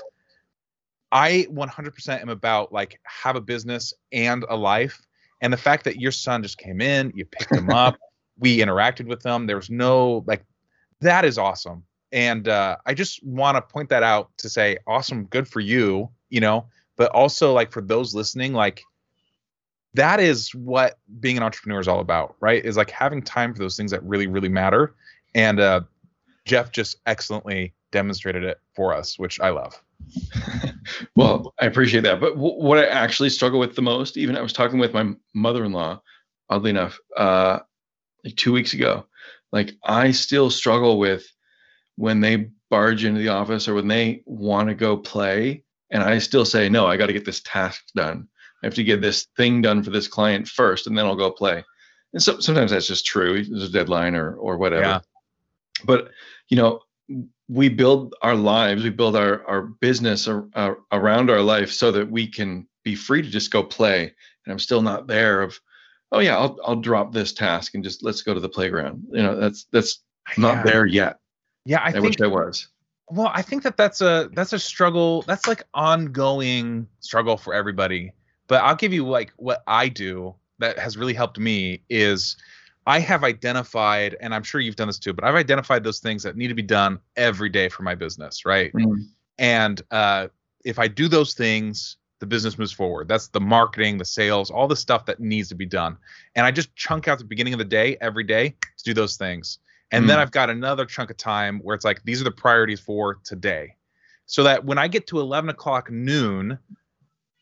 I 1.12 1.48
100% 1.52 2.22
am 2.22 2.30
about 2.30 2.72
like 2.72 3.00
have 3.04 3.36
a 3.36 3.42
business 3.42 3.94
and 4.12 4.46
a 4.50 4.56
life. 4.56 5.02
And 5.42 5.52
the 5.52 5.58
fact 5.58 5.84
that 5.84 6.00
your 6.00 6.12
son 6.12 6.44
just 6.44 6.58
came 6.58 6.82
in, 6.82 7.12
you 7.16 7.26
picked 7.26 7.54
him 7.54 7.70
up, 7.70 7.98
we 8.40 8.60
interacted 8.60 9.08
with 9.08 9.22
them. 9.22 9.48
There 9.48 9.56
was 9.56 9.70
no 9.70 10.24
like 10.26 10.46
that 11.02 11.26
is 11.26 11.38
awesome. 11.38 11.84
And 12.12 12.48
uh, 12.48 12.78
I 12.86 12.94
just 12.94 13.24
want 13.26 13.58
to 13.58 13.62
point 13.62 13.90
that 13.90 14.04
out 14.04 14.30
to 14.38 14.50
say, 14.50 14.78
awesome, 14.86 15.26
good 15.26 15.48
for 15.48 15.60
you, 15.60 16.10
you 16.30 16.40
know, 16.40 16.68
but 16.98 17.12
also 17.12 17.54
like 17.54 17.72
for 17.72 17.82
those 17.82 18.14
listening, 18.14 18.54
like 18.54 18.84
that 19.94 20.20
is 20.20 20.54
what 20.56 20.98
being 21.20 21.38
an 21.38 21.44
entrepreneur 21.44 21.80
is 21.80 21.88
all 21.88 22.00
about, 22.00 22.36
right? 22.40 22.64
Is 22.64 22.78
like 22.78 22.92
having 22.92 23.22
time 23.22 23.54
for 23.54 23.60
those 23.60 23.76
things 23.76 23.92
that 23.92 24.04
really, 24.04 24.28
really 24.28 24.50
matter. 24.50 24.96
And 25.36 25.60
uh, 25.60 25.82
Geoff 26.46 26.72
just 26.72 26.98
excellently 27.06 27.74
demonstrated 27.92 28.44
it 28.44 28.60
for 28.76 28.94
us, 28.94 29.20
which 29.20 29.40
I 29.40 29.50
love. 29.50 29.82
well, 31.16 31.54
I 31.60 31.66
appreciate 31.66 32.02
that. 32.02 32.20
But 32.20 32.36
w- 32.36 32.62
what 32.62 32.78
I 32.78 32.86
actually 32.86 33.30
struggle 33.30 33.60
with 33.60 33.76
the 33.76 33.82
most, 33.82 34.18
even 34.18 34.38
I 34.38 34.42
was 34.42 34.54
talking 34.54 34.80
with 34.80 34.94
my 34.94 35.14
mother-in-law, 35.34 36.02
oddly 36.50 36.70
enough, 36.70 36.98
uh, 37.18 37.60
like 38.24 38.36
two 38.36 38.54
weeks 38.54 38.74
ago. 38.74 39.06
Like 39.52 39.74
I 39.84 40.12
still 40.12 40.50
struggle 40.50 40.98
with 41.00 41.26
when 41.98 42.22
they 42.22 42.50
barge 42.70 43.04
into 43.04 43.20
the 43.20 43.30
office 43.30 43.68
or 43.68 43.74
when 43.74 43.88
they 43.88 44.24
want 44.26 44.70
to 44.70 44.76
go 44.76 44.98
play, 44.98 45.64
and 45.92 46.02
I 46.02 46.20
still 46.20 46.46
say, 46.46 46.70
no, 46.70 46.88
I 46.88 46.96
got 46.96 47.08
to 47.08 47.14
get 47.14 47.26
this 47.26 47.42
task 47.42 47.84
done. 47.96 48.30
I 48.64 48.68
have 48.68 48.76
to 48.76 48.84
get 48.84 49.02
this 49.02 49.28
thing 49.38 49.62
done 49.62 49.84
for 49.84 49.90
this 49.90 50.08
client 50.08 50.48
first, 50.48 50.88
and 50.88 50.98
then 50.98 51.06
I'll 51.06 51.16
go 51.16 51.32
play. 51.32 51.64
And 52.14 52.22
so 52.22 52.40
sometimes 52.40 52.72
that's 52.72 52.88
just 52.88 53.06
true. 53.06 53.44
There's 53.44 53.70
a 53.70 53.72
deadline 53.72 54.16
or 54.16 54.36
or 54.36 54.58
whatever. 54.58 54.84
Yeah. 54.84 55.00
But 55.86 56.10
you 56.50 56.58
know, 56.58 56.82
we 57.50 57.70
build 57.70 58.16
our 58.22 58.36
lives, 58.36 58.84
we 58.84 58.90
build 58.90 59.16
our 59.16 59.46
our 59.48 59.62
business 59.62 60.28
ar- 60.28 60.48
ar- 60.56 60.78
around 60.92 61.30
our 61.30 61.42
life 61.42 61.72
so 61.72 61.92
that 61.92 62.10
we 62.10 62.28
can 62.28 62.68
be 62.84 62.96
free 62.96 63.22
to 63.22 63.30
just 63.30 63.52
go 63.52 63.64
play. 63.64 64.14
And 64.46 64.52
I'm 64.52 64.60
still 64.60 64.82
not 64.82 65.08
there. 65.08 65.42
Of 65.42 65.60
oh 66.12 66.20
yeah, 66.20 66.38
I'll 66.38 66.58
I'll 66.66 66.76
drop 66.76 67.14
this 67.14 67.34
task 67.34 67.74
and 67.74 67.84
just 67.84 68.04
let's 68.04 68.22
go 68.22 68.34
to 68.34 68.40
the 68.40 68.50
playground. 68.50 69.06
You 69.12 69.24
know, 69.24 69.40
that's 69.40 69.66
that's 69.72 70.04
not 70.38 70.58
yeah. 70.58 70.64
there 70.64 70.86
yet. 70.86 71.20
Yeah, 71.66 71.82
I, 71.82 71.88
I 71.88 71.92
think, 71.94 72.06
wish 72.06 72.22
I 72.22 72.28
was. 72.28 72.68
Well, 73.10 73.32
I 73.34 73.42
think 73.42 73.64
that 73.64 73.78
that's 73.78 74.02
a 74.02 74.30
that's 74.34 74.54
a 74.54 74.60
struggle. 74.60 75.24
That's 75.24 75.48
like 75.48 75.64
ongoing 75.74 76.88
struggle 77.00 77.38
for 77.38 77.54
everybody. 77.54 78.14
But 78.52 78.64
I'll 78.64 78.76
give 78.76 78.92
you 78.92 79.08
like 79.08 79.32
what 79.38 79.64
I 79.66 79.88
do 79.88 80.36
that 80.60 80.78
has 80.78 80.98
really 80.98 81.14
helped 81.14 81.40
me 81.40 81.84
is 81.90 82.36
I 82.86 83.00
have 83.00 83.24
identified, 83.24 84.18
and 84.20 84.36
I'm 84.36 84.44
sure 84.44 84.60
you've 84.60 84.76
done 84.76 84.88
this 84.88 85.00
too, 85.00 85.14
but 85.14 85.24
I've 85.24 85.36
identified 85.36 85.86
those 85.86 86.00
things 86.00 86.22
that 86.24 86.36
need 86.36 86.50
to 86.50 86.54
be 86.54 86.62
done 86.62 87.00
every 87.16 87.48
day 87.48 87.70
for 87.70 87.84
my 87.84 87.96
business, 87.96 88.46
right? 88.46 88.74
Mm-hmm. 88.74 89.04
And 89.38 89.82
uh, 89.90 90.28
if 90.66 90.80
I 90.80 90.90
do 90.90 91.08
those 91.08 91.34
things, 91.34 91.96
the 92.20 92.26
business 92.26 92.58
moves 92.58 92.74
forward. 92.74 93.08
That's 93.08 93.30
the 93.30 93.40
marketing, 93.40 93.98
the 93.98 94.04
sales, 94.04 94.52
all 94.52 94.68
the 94.68 94.76
stuff 94.76 95.06
that 95.06 95.22
needs 95.22 95.48
to 95.48 95.56
be 95.56 95.66
done. 95.66 95.96
And 96.36 96.46
I 96.46 96.52
just 96.52 96.76
chunk 96.76 97.08
out 97.08 97.20
the 97.20 97.24
beginning 97.24 97.54
of 97.54 97.60
the 97.60 97.64
day 97.64 97.96
every 98.02 98.26
day 98.26 98.50
to 98.50 98.84
do 98.84 98.94
those 98.94 99.16
things. 99.16 99.60
And 99.92 100.04
mm. 100.04 100.08
then 100.10 100.20
I've 100.20 100.32
got 100.32 100.50
another 100.50 100.84
chunk 100.84 101.10
of 101.10 101.16
time 101.16 101.60
where 101.60 101.74
it's 101.74 101.86
like, 101.86 102.04
these 102.04 102.20
are 102.20 102.26
the 102.26 102.32
priorities 102.32 102.82
for 102.82 103.22
today. 103.24 103.78
So 104.26 104.44
that 104.44 104.66
when 104.66 104.78
I 104.78 104.90
get 104.90 105.08
to 105.08 105.22
11 105.22 105.50
o'clock 105.50 105.90
noon, 105.90 106.60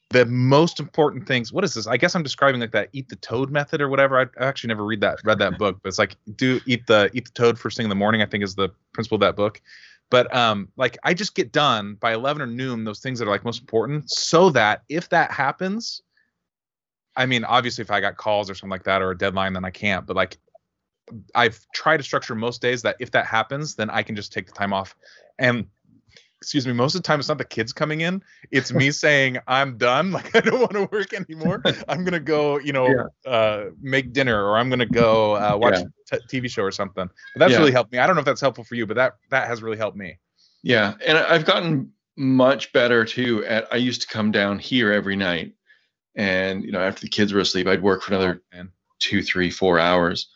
the 0.10 0.26
most 0.26 0.80
important 0.80 1.28
things 1.28 1.54
what 1.54 1.63
is 1.63 1.74
this? 1.74 1.88
I 1.88 1.98
guess 1.98 2.15
i'm 2.15 2.24
describing 2.24 2.62
like 2.62 2.72
that 2.72 2.89
eat 2.93 3.10
the 3.10 3.15
toad 3.17 3.52
method 3.52 3.82
or 3.82 3.89
whatever. 3.89 4.19
I, 4.19 4.43
actually 4.43 4.69
never 4.69 4.86
read 4.86 5.02
that 5.02 5.19
read 5.24 5.39
that 5.39 5.58
book 5.58 5.80
but 5.82 5.89
it's 5.89 6.00
like 6.00 6.15
do 6.36 6.60
eat 6.65 6.88
the 6.88 7.10
eat 7.13 7.26
the 7.26 7.32
toad 7.32 7.60
first 7.60 7.78
thing 7.78 7.86
in 7.86 7.89
the 7.89 7.95
morning 7.95 8.22
i 8.22 8.26
think 8.26 8.43
is 8.43 8.56
the 8.56 8.69
principle 8.93 9.15
of 9.15 9.22
that 9.22 9.36
book. 9.36 9.62
But 10.10 10.34
um 10.36 10.69
like 10.78 10.98
i 11.04 11.13
just 11.13 11.36
get 11.36 11.52
done 11.52 11.95
by 11.95 12.13
11 12.13 12.41
or 12.41 12.48
noon 12.48 12.84
those 12.84 13.00
things 13.00 13.19
that 13.19 13.28
are 13.28 13.32
like 13.32 13.45
most 13.45 13.62
important 13.62 14.10
so 14.10 14.50
that 14.52 14.84
if 14.89 15.10
that 15.10 15.32
happens 15.32 16.02
i 17.15 17.26
mean 17.26 17.43
obviously 17.43 17.84
if 17.84 17.91
i 17.91 18.02
got 18.02 18.17
calls 18.17 18.50
or 18.50 18.56
something 18.56 18.72
like 18.72 18.84
that 18.84 19.04
or 19.04 19.12
a 19.12 19.17
deadline 19.17 19.54
then 19.54 19.65
i 19.65 19.69
can't 19.69 20.08
but 20.08 20.15
like 20.15 20.38
I've 21.36 21.65
tried 21.74 21.98
to 21.98 22.04
structure 22.04 22.36
most 22.36 22.62
days 22.62 22.82
that 22.84 22.95
if 23.00 23.12
that 23.12 23.26
happens, 23.26 23.76
then 23.76 23.89
I 23.89 24.04
can 24.04 24.15
just 24.15 24.32
take 24.32 24.45
the 24.45 24.52
time 24.52 24.74
off. 24.74 24.95
And 25.38 25.67
excuse 26.41 26.65
me, 26.65 26.73
most 26.73 26.95
of 26.95 27.02
the 27.02 27.08
time 27.08 27.19
it's 27.19 27.30
not 27.30 27.38
the 27.38 27.45
kids 27.45 27.73
coming 27.73 28.02
in. 28.02 28.23
It's 28.52 28.71
me 28.71 28.91
saying 29.06 29.38
I'm 29.47 29.78
done. 29.78 30.12
Like 30.19 30.36
I 30.36 30.41
don't 30.41 30.60
want 30.60 30.71
to 30.73 30.89
work 30.91 31.13
anymore. 31.13 31.62
I'm 31.88 32.04
gonna 32.04 32.19
go, 32.19 32.60
you 32.60 32.73
know, 32.73 32.88
yeah. 32.88 33.32
uh, 33.32 33.65
make 33.82 34.12
dinner 34.12 34.43
or 34.43 34.58
I'm 34.58 34.69
gonna 34.69 34.86
go 34.86 35.36
uh, 35.36 35.56
watch 35.56 35.75
yeah. 35.75 36.17
a 36.17 36.19
t- 36.19 36.41
TV 36.41 36.49
show 36.49 36.63
or 36.63 36.71
something. 36.71 37.08
But 37.34 37.39
that's 37.39 37.52
yeah. 37.54 37.60
really 37.60 37.71
helped 37.71 37.91
me. 37.91 37.99
I 37.99 38.08
don't 38.08 38.15
know 38.15 38.21
if 38.21 38.25
that's 38.25 38.41
helpful 38.41 38.63
for 38.63 38.75
you, 38.75 38.86
but 38.86 38.95
that 38.95 39.13
that 39.30 39.47
has 39.47 39.62
really 39.62 39.78
helped 39.78 39.97
me. 39.97 40.17
Yeah, 40.63 40.95
and 41.06 41.17
I've 41.17 41.45
gotten 41.45 41.91
much 42.17 42.73
better 42.73 43.06
too. 43.06 43.45
At 43.45 43.67
I 43.71 43.78
used 43.78 44.02
to 44.02 44.08
come 44.08 44.32
down 44.32 44.60
here 44.60 44.91
every 44.91 45.15
night, 45.15 45.54
and 46.15 46.63
you 46.63 46.71
know 46.71 46.82
after 46.82 47.02
the 47.02 47.10
kids 47.10 47.34
were 47.34 47.39
asleep, 47.39 47.67
I'd 47.67 47.84
work 47.84 48.02
for 48.02 48.13
another 48.13 48.41
oh, 48.56 48.63
two, 48.99 49.21
three, 49.21 49.52
four 49.52 49.80
hours 49.80 50.30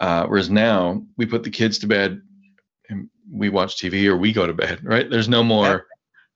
uh, 0.00 0.26
whereas 0.26 0.50
now 0.50 1.02
we 1.16 1.26
put 1.26 1.42
the 1.42 1.50
kids 1.50 1.78
to 1.78 1.86
bed 1.86 2.20
we 3.30 3.48
watch 3.48 3.76
TV 3.76 4.06
or 4.06 4.16
we 4.16 4.32
go 4.32 4.46
to 4.46 4.52
bed, 4.52 4.80
right? 4.82 5.08
There's 5.08 5.28
no 5.28 5.42
more. 5.42 5.86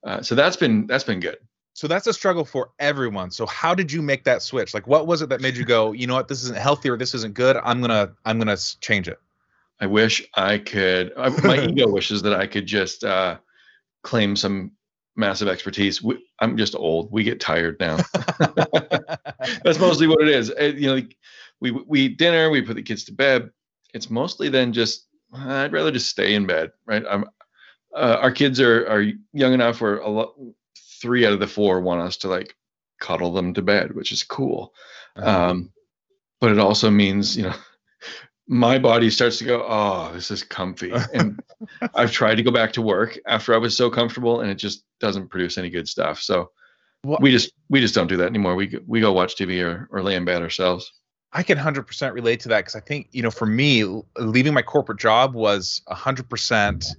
Uh, 0.03 0.21
so 0.21 0.35
that's 0.35 0.55
been 0.55 0.87
that's 0.87 1.03
been 1.03 1.19
good. 1.19 1.37
So 1.73 1.87
that's 1.87 2.07
a 2.07 2.13
struggle 2.13 2.43
for 2.43 2.71
everyone. 2.79 3.31
So 3.31 3.45
how 3.45 3.73
did 3.73 3.91
you 3.91 4.01
make 4.01 4.23
that 4.25 4.41
switch? 4.41 4.73
Like, 4.73 4.87
what 4.87 5.07
was 5.07 5.21
it 5.21 5.29
that 5.29 5.39
made 5.39 5.55
you 5.55 5.63
go, 5.63 5.93
you 5.93 6.07
know 6.07 6.15
what, 6.15 6.27
this 6.27 6.43
isn't 6.43 6.57
healthy 6.57 6.89
or 6.89 6.97
this 6.97 7.13
isn't 7.13 7.35
good. 7.35 7.57
I'm 7.57 7.79
gonna 7.79 8.11
I'm 8.25 8.37
gonna 8.37 8.57
change 8.81 9.07
it. 9.07 9.19
I 9.79 9.85
wish 9.85 10.27
I 10.35 10.57
could. 10.57 11.13
my 11.43 11.65
ego 11.69 11.87
wishes 11.89 12.21
that 12.23 12.33
I 12.33 12.47
could 12.47 12.65
just 12.65 13.03
uh, 13.03 13.37
claim 14.03 14.35
some 14.35 14.71
massive 15.15 15.47
expertise. 15.47 16.01
We, 16.01 16.25
I'm 16.39 16.57
just 16.57 16.75
old. 16.75 17.11
We 17.11 17.23
get 17.23 17.39
tired 17.39 17.77
now. 17.79 17.97
That's 19.63 19.79
mostly 19.79 20.07
what 20.07 20.21
it 20.21 20.29
is. 20.29 20.49
It, 20.49 20.75
you 20.75 20.95
know, 20.95 21.07
we 21.61 21.71
we 21.71 22.01
eat 22.01 22.17
dinner, 22.17 22.49
we 22.49 22.61
put 22.61 22.75
the 22.75 22.83
kids 22.83 23.03
to 23.05 23.13
bed. 23.13 23.51
It's 23.93 24.09
mostly 24.09 24.49
then 24.49 24.73
just 24.73 25.07
I'd 25.33 25.73
rather 25.73 25.91
just 25.91 26.09
stay 26.09 26.33
in 26.33 26.45
bed, 26.45 26.71
right? 26.85 27.03
I'm 27.09 27.25
uh, 27.95 28.17
our 28.21 28.31
kids 28.31 28.59
are 28.59 28.87
are 28.87 29.05
young 29.33 29.53
enough 29.53 29.81
where 29.81 29.97
a 29.97 30.09
lot 30.09 30.35
three 31.01 31.25
out 31.25 31.33
of 31.33 31.39
the 31.39 31.47
four 31.47 31.81
want 31.81 32.01
us 32.01 32.17
to 32.17 32.27
like 32.27 32.55
cuddle 32.99 33.33
them 33.33 33.53
to 33.53 33.61
bed, 33.61 33.93
which 33.93 34.11
is 34.11 34.23
cool. 34.23 34.73
Uh-huh. 35.15 35.49
Um, 35.51 35.71
but 36.39 36.51
it 36.51 36.59
also 36.59 36.89
means 36.89 37.35
you 37.35 37.43
know 37.43 37.55
my 38.47 38.79
body 38.79 39.09
starts 39.09 39.37
to 39.39 39.45
go, 39.45 39.65
oh, 39.67 40.11
this 40.13 40.31
is 40.31 40.43
comfy. 40.43 40.91
And 41.13 41.41
I've 41.93 42.11
tried 42.11 42.35
to 42.35 42.43
go 42.43 42.51
back 42.51 42.71
to 42.73 42.81
work 42.81 43.19
after 43.27 43.53
I 43.53 43.57
was 43.57 43.75
so 43.75 43.89
comfortable, 43.89 44.41
and 44.41 44.49
it 44.49 44.55
just 44.55 44.85
doesn't 44.99 45.29
produce 45.29 45.57
any 45.57 45.69
good 45.69 45.87
stuff. 45.87 46.21
So 46.21 46.51
well, 47.03 47.19
we 47.21 47.31
just 47.31 47.51
we 47.69 47.79
just 47.79 47.95
don't 47.95 48.07
do 48.07 48.17
that 48.17 48.27
anymore. 48.27 48.55
We 48.55 48.77
we 48.85 49.01
go 49.01 49.13
watch 49.13 49.35
TV 49.35 49.63
or 49.63 49.87
or 49.91 50.03
lay 50.03 50.15
in 50.15 50.25
bed 50.25 50.41
ourselves. 50.41 50.91
I 51.31 51.43
can 51.43 51.57
100% 51.57 52.13
relate 52.13 52.39
to 52.41 52.49
that 52.49 52.59
because 52.59 52.75
I 52.75 52.79
think, 52.79 53.09
you 53.11 53.21
know, 53.21 53.31
for 53.31 53.45
me, 53.45 53.83
leaving 54.17 54.53
my 54.53 54.61
corporate 54.61 54.99
job 54.99 55.35
was 55.35 55.81
100%. 55.89 56.95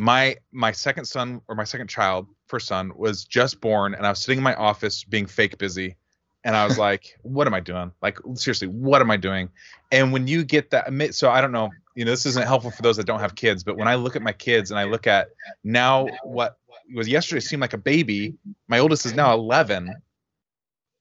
My 0.00 0.36
my 0.50 0.72
second 0.72 1.04
son 1.04 1.40
or 1.46 1.54
my 1.54 1.62
second 1.62 1.86
child, 1.86 2.26
first 2.48 2.66
son, 2.66 2.90
was 2.96 3.24
just 3.24 3.60
born, 3.60 3.94
and 3.94 4.04
I 4.04 4.10
was 4.10 4.18
sitting 4.18 4.38
in 4.38 4.42
my 4.42 4.56
office 4.56 5.04
being 5.04 5.26
fake 5.26 5.56
busy, 5.56 5.94
and 6.42 6.56
I 6.56 6.66
was 6.66 6.78
like, 6.86 7.16
"What 7.22 7.46
am 7.46 7.54
I 7.54 7.60
doing? 7.60 7.92
Like, 8.02 8.18
seriously, 8.34 8.66
what 8.66 9.00
am 9.00 9.12
I 9.12 9.16
doing?" 9.16 9.50
And 9.92 10.12
when 10.12 10.26
you 10.26 10.42
get 10.42 10.70
that, 10.70 11.14
so 11.14 11.30
I 11.30 11.40
don't 11.40 11.52
know, 11.52 11.70
you 11.94 12.04
know, 12.04 12.10
this 12.10 12.26
isn't 12.26 12.44
helpful 12.44 12.72
for 12.72 12.82
those 12.82 12.96
that 12.96 13.06
don't 13.06 13.20
have 13.20 13.36
kids, 13.36 13.62
but 13.62 13.76
when 13.76 13.86
I 13.86 13.94
look 13.94 14.16
at 14.16 14.22
my 14.22 14.32
kids 14.32 14.72
and 14.72 14.80
I 14.80 14.84
look 14.84 15.06
at 15.06 15.28
now 15.62 16.08
what 16.24 16.58
was 16.92 17.06
yesterday 17.06 17.38
seemed 17.38 17.60
like 17.60 17.72
a 17.72 17.78
baby, 17.78 18.34
my 18.66 18.80
oldest 18.80 19.06
is 19.06 19.14
now 19.14 19.32
11 19.32 19.94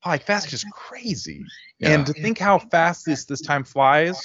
like 0.05 0.25
that's 0.25 0.45
just 0.45 0.69
crazy. 0.71 1.43
Yeah. 1.79 1.89
And 1.89 2.05
to 2.05 2.13
think 2.13 2.37
how 2.37 2.59
fast 2.59 3.05
this 3.05 3.25
this 3.25 3.41
time 3.41 3.63
flies, 3.63 4.21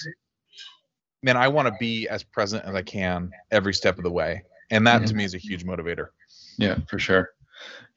man, 1.22 1.36
I 1.36 1.48
want 1.48 1.68
to 1.68 1.74
be 1.78 2.08
as 2.08 2.22
present 2.22 2.64
as 2.64 2.74
I 2.74 2.82
can 2.82 3.30
every 3.50 3.74
step 3.74 3.98
of 3.98 4.04
the 4.04 4.10
way, 4.10 4.42
and 4.70 4.86
that 4.86 4.98
mm-hmm. 4.98 5.06
to 5.06 5.14
me 5.14 5.24
is 5.24 5.34
a 5.34 5.38
huge 5.38 5.64
motivator. 5.64 6.08
Yeah, 6.58 6.78
for 6.88 6.98
sure. 6.98 7.30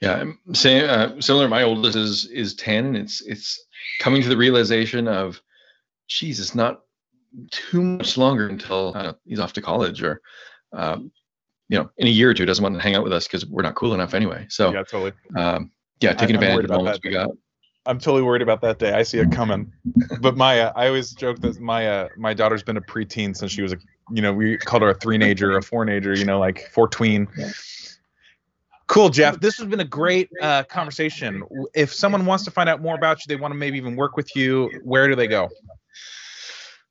Yeah, 0.02 0.26
same. 0.54 0.90
Uh, 0.90 1.22
similar. 1.22 1.48
My 1.48 1.64
oldest 1.64 1.96
is 1.96 2.26
is 2.28 2.56
ten, 2.56 2.86
and 2.86 2.98
it's 2.98 3.22
it's 3.22 3.64
coming 4.00 4.22
to 4.22 4.30
the 4.30 4.38
realization 4.38 5.08
of, 5.08 5.42
geez, 6.08 6.40
it's 6.40 6.56
not 6.56 6.82
too 7.52 7.82
much 7.82 8.18
longer 8.18 8.48
until 8.48 8.94
uh, 8.96 9.14
he's 9.26 9.40
off 9.40 9.54
to 9.54 9.62
college 9.62 10.02
or. 10.04 10.22
Um, 10.74 11.12
you 11.68 11.78
know, 11.78 11.90
in 11.98 12.08
a 12.08 12.10
year 12.10 12.30
or 12.30 12.34
two, 12.34 12.46
doesn't 12.46 12.62
want 12.62 12.76
to 12.76 12.82
hang 12.82 12.96
out 12.96 13.04
with 13.04 13.14
us 13.14 13.28
because 13.28 13.46
we're 13.46 13.62
not 13.62 13.76
cool 13.76 13.94
enough 13.94 14.14
anyway. 14.14 14.46
So 14.50 14.74
yeah, 14.74 14.84
totally. 14.84 15.14
Um, 15.38 15.72
yeah, 16.02 16.12
taking 16.12 16.36
I, 16.36 16.40
advantage 16.40 16.66
of 16.66 16.72
the 16.72 16.78
moments 16.78 17.00
we 17.02 17.12
got. 17.12 17.30
I'm 17.86 17.98
totally 17.98 18.22
worried 18.22 18.42
about 18.44 18.62
that 18.62 18.78
day. 18.80 18.94
I 18.94 19.04
see 19.04 19.18
it 19.18 19.32
coming. 19.32 19.72
But 20.20 20.38
Maya, 20.38 20.72
I 20.76 20.88
always 20.88 21.14
joke 21.14 21.40
that 21.42 21.60
Maya, 21.60 22.10
my 22.16 22.34
daughter's 22.34 22.62
been 22.62 22.78
a 22.78 22.82
preteen 22.82 23.36
since 23.36 23.52
she 23.52 23.64
was 23.64 23.74
a, 23.74 23.78
you 24.12 24.22
know, 24.22 24.34
we 24.34 24.58
called 24.58 24.84
her 24.84 24.90
a 24.90 24.94
three-nager, 24.94 25.58
a 25.58 25.64
four-nager, 25.64 26.14
you 26.14 26.26
know, 26.26 26.40
like 26.40 26.70
four-tween. 26.72 27.28
Cool, 28.86 29.10
Geoff. 29.10 29.40
This 29.40 29.58
has 29.58 29.68
been 29.68 29.80
a 29.80 29.86
great 29.86 30.30
uh, 30.42 30.64
conversation. 30.64 31.44
If 31.74 31.94
someone 31.94 32.26
wants 32.26 32.44
to 32.44 32.52
find 32.52 32.70
out 32.70 32.82
more 32.82 32.94
about 32.94 33.20
you, 33.20 33.24
they 33.30 33.40
want 33.40 33.54
to 33.54 33.58
maybe 33.58 33.78
even 33.78 33.96
work 33.96 34.16
with 34.16 34.36
you, 34.36 34.70
where 34.84 35.08
do 35.08 35.16
they 35.16 35.28
go? 35.28 35.50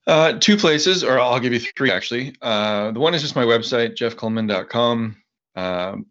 Uh, 0.07 0.33
two 0.41 0.57
places, 0.57 1.05
or 1.05 1.21
I'll 1.21 1.39
give 1.39 1.53
you 1.53 1.61
three 1.61 1.93
actually. 1.93 2.35
Uh, 2.43 2.91
the 2.91 2.99
one 2.99 3.15
is 3.15 3.23
just 3.23 3.37
my 3.37 3.45
website, 3.45 3.97
geoffkullman.com. 3.97 5.17
Um, 5.57 6.07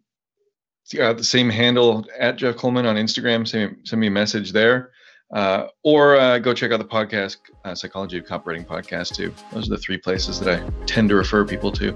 uh, 0.98 1.12
the 1.12 1.24
same 1.24 1.48
handle 1.48 2.06
at 2.18 2.36
Geoff 2.36 2.56
Kullman 2.56 2.86
on 2.86 2.96
Instagram. 2.96 3.46
Send 3.46 3.72
me, 3.72 3.78
send 3.84 4.00
me 4.00 4.06
a 4.06 4.10
message 4.10 4.52
there. 4.52 4.90
Uh, 5.32 5.68
or 5.84 6.16
uh, 6.16 6.38
go 6.38 6.52
check 6.52 6.72
out 6.72 6.78
the 6.78 6.84
podcast, 6.84 7.36
uh, 7.64 7.74
Psychology 7.74 8.18
of 8.18 8.24
Copywriting 8.24 8.66
podcast, 8.66 9.14
too. 9.14 9.32
Those 9.52 9.68
are 9.68 9.76
the 9.76 9.80
three 9.80 9.96
places 9.96 10.40
that 10.40 10.60
I 10.60 10.84
tend 10.86 11.08
to 11.10 11.14
refer 11.14 11.44
people 11.44 11.70
to. 11.72 11.92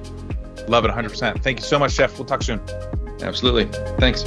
Love 0.68 0.84
it 0.84 0.90
100%. 0.90 1.42
Thank 1.42 1.58
you 1.58 1.64
so 1.64 1.78
much, 1.78 1.94
Geoff. 1.94 2.16
We'll 2.16 2.26
talk 2.26 2.42
soon. 2.42 2.60
Absolutely. 3.22 3.64
Thanks. 3.98 4.22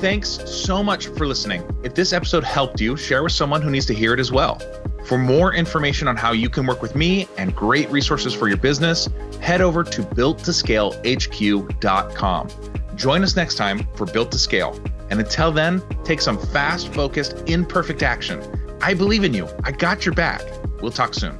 Thanks 0.00 0.28
so 0.44 0.82
much 0.82 1.06
for 1.06 1.26
listening. 1.26 1.62
If 1.82 1.94
this 1.94 2.12
episode 2.12 2.44
helped 2.44 2.80
you, 2.80 2.96
share 2.96 3.22
with 3.22 3.32
someone 3.32 3.62
who 3.62 3.70
needs 3.70 3.86
to 3.86 3.94
hear 3.94 4.12
it 4.12 4.20
as 4.20 4.30
well. 4.30 4.60
For 5.04 5.18
more 5.18 5.54
information 5.54 6.08
on 6.08 6.16
how 6.16 6.32
you 6.32 6.48
can 6.48 6.66
work 6.66 6.80
with 6.80 6.96
me 6.96 7.28
and 7.36 7.54
great 7.54 7.90
resources 7.90 8.32
for 8.34 8.48
your 8.48 8.56
business, 8.56 9.06
head 9.40 9.60
over 9.60 9.84
to 9.84 10.02
builttoscalehq.com. 10.02 12.48
Join 12.96 13.22
us 13.22 13.36
next 13.36 13.56
time 13.56 13.86
for 13.96 14.06
Built 14.06 14.32
to 14.32 14.38
Scale. 14.38 14.80
And 15.10 15.20
until 15.20 15.52
then, 15.52 15.82
take 16.04 16.22
some 16.22 16.38
fast, 16.38 16.88
focused, 16.94 17.36
imperfect 17.46 18.02
action. 18.02 18.42
I 18.80 18.94
believe 18.94 19.24
in 19.24 19.34
you. 19.34 19.46
I 19.64 19.72
got 19.72 20.06
your 20.06 20.14
back. 20.14 20.40
We'll 20.80 20.90
talk 20.90 21.12
soon. 21.12 21.38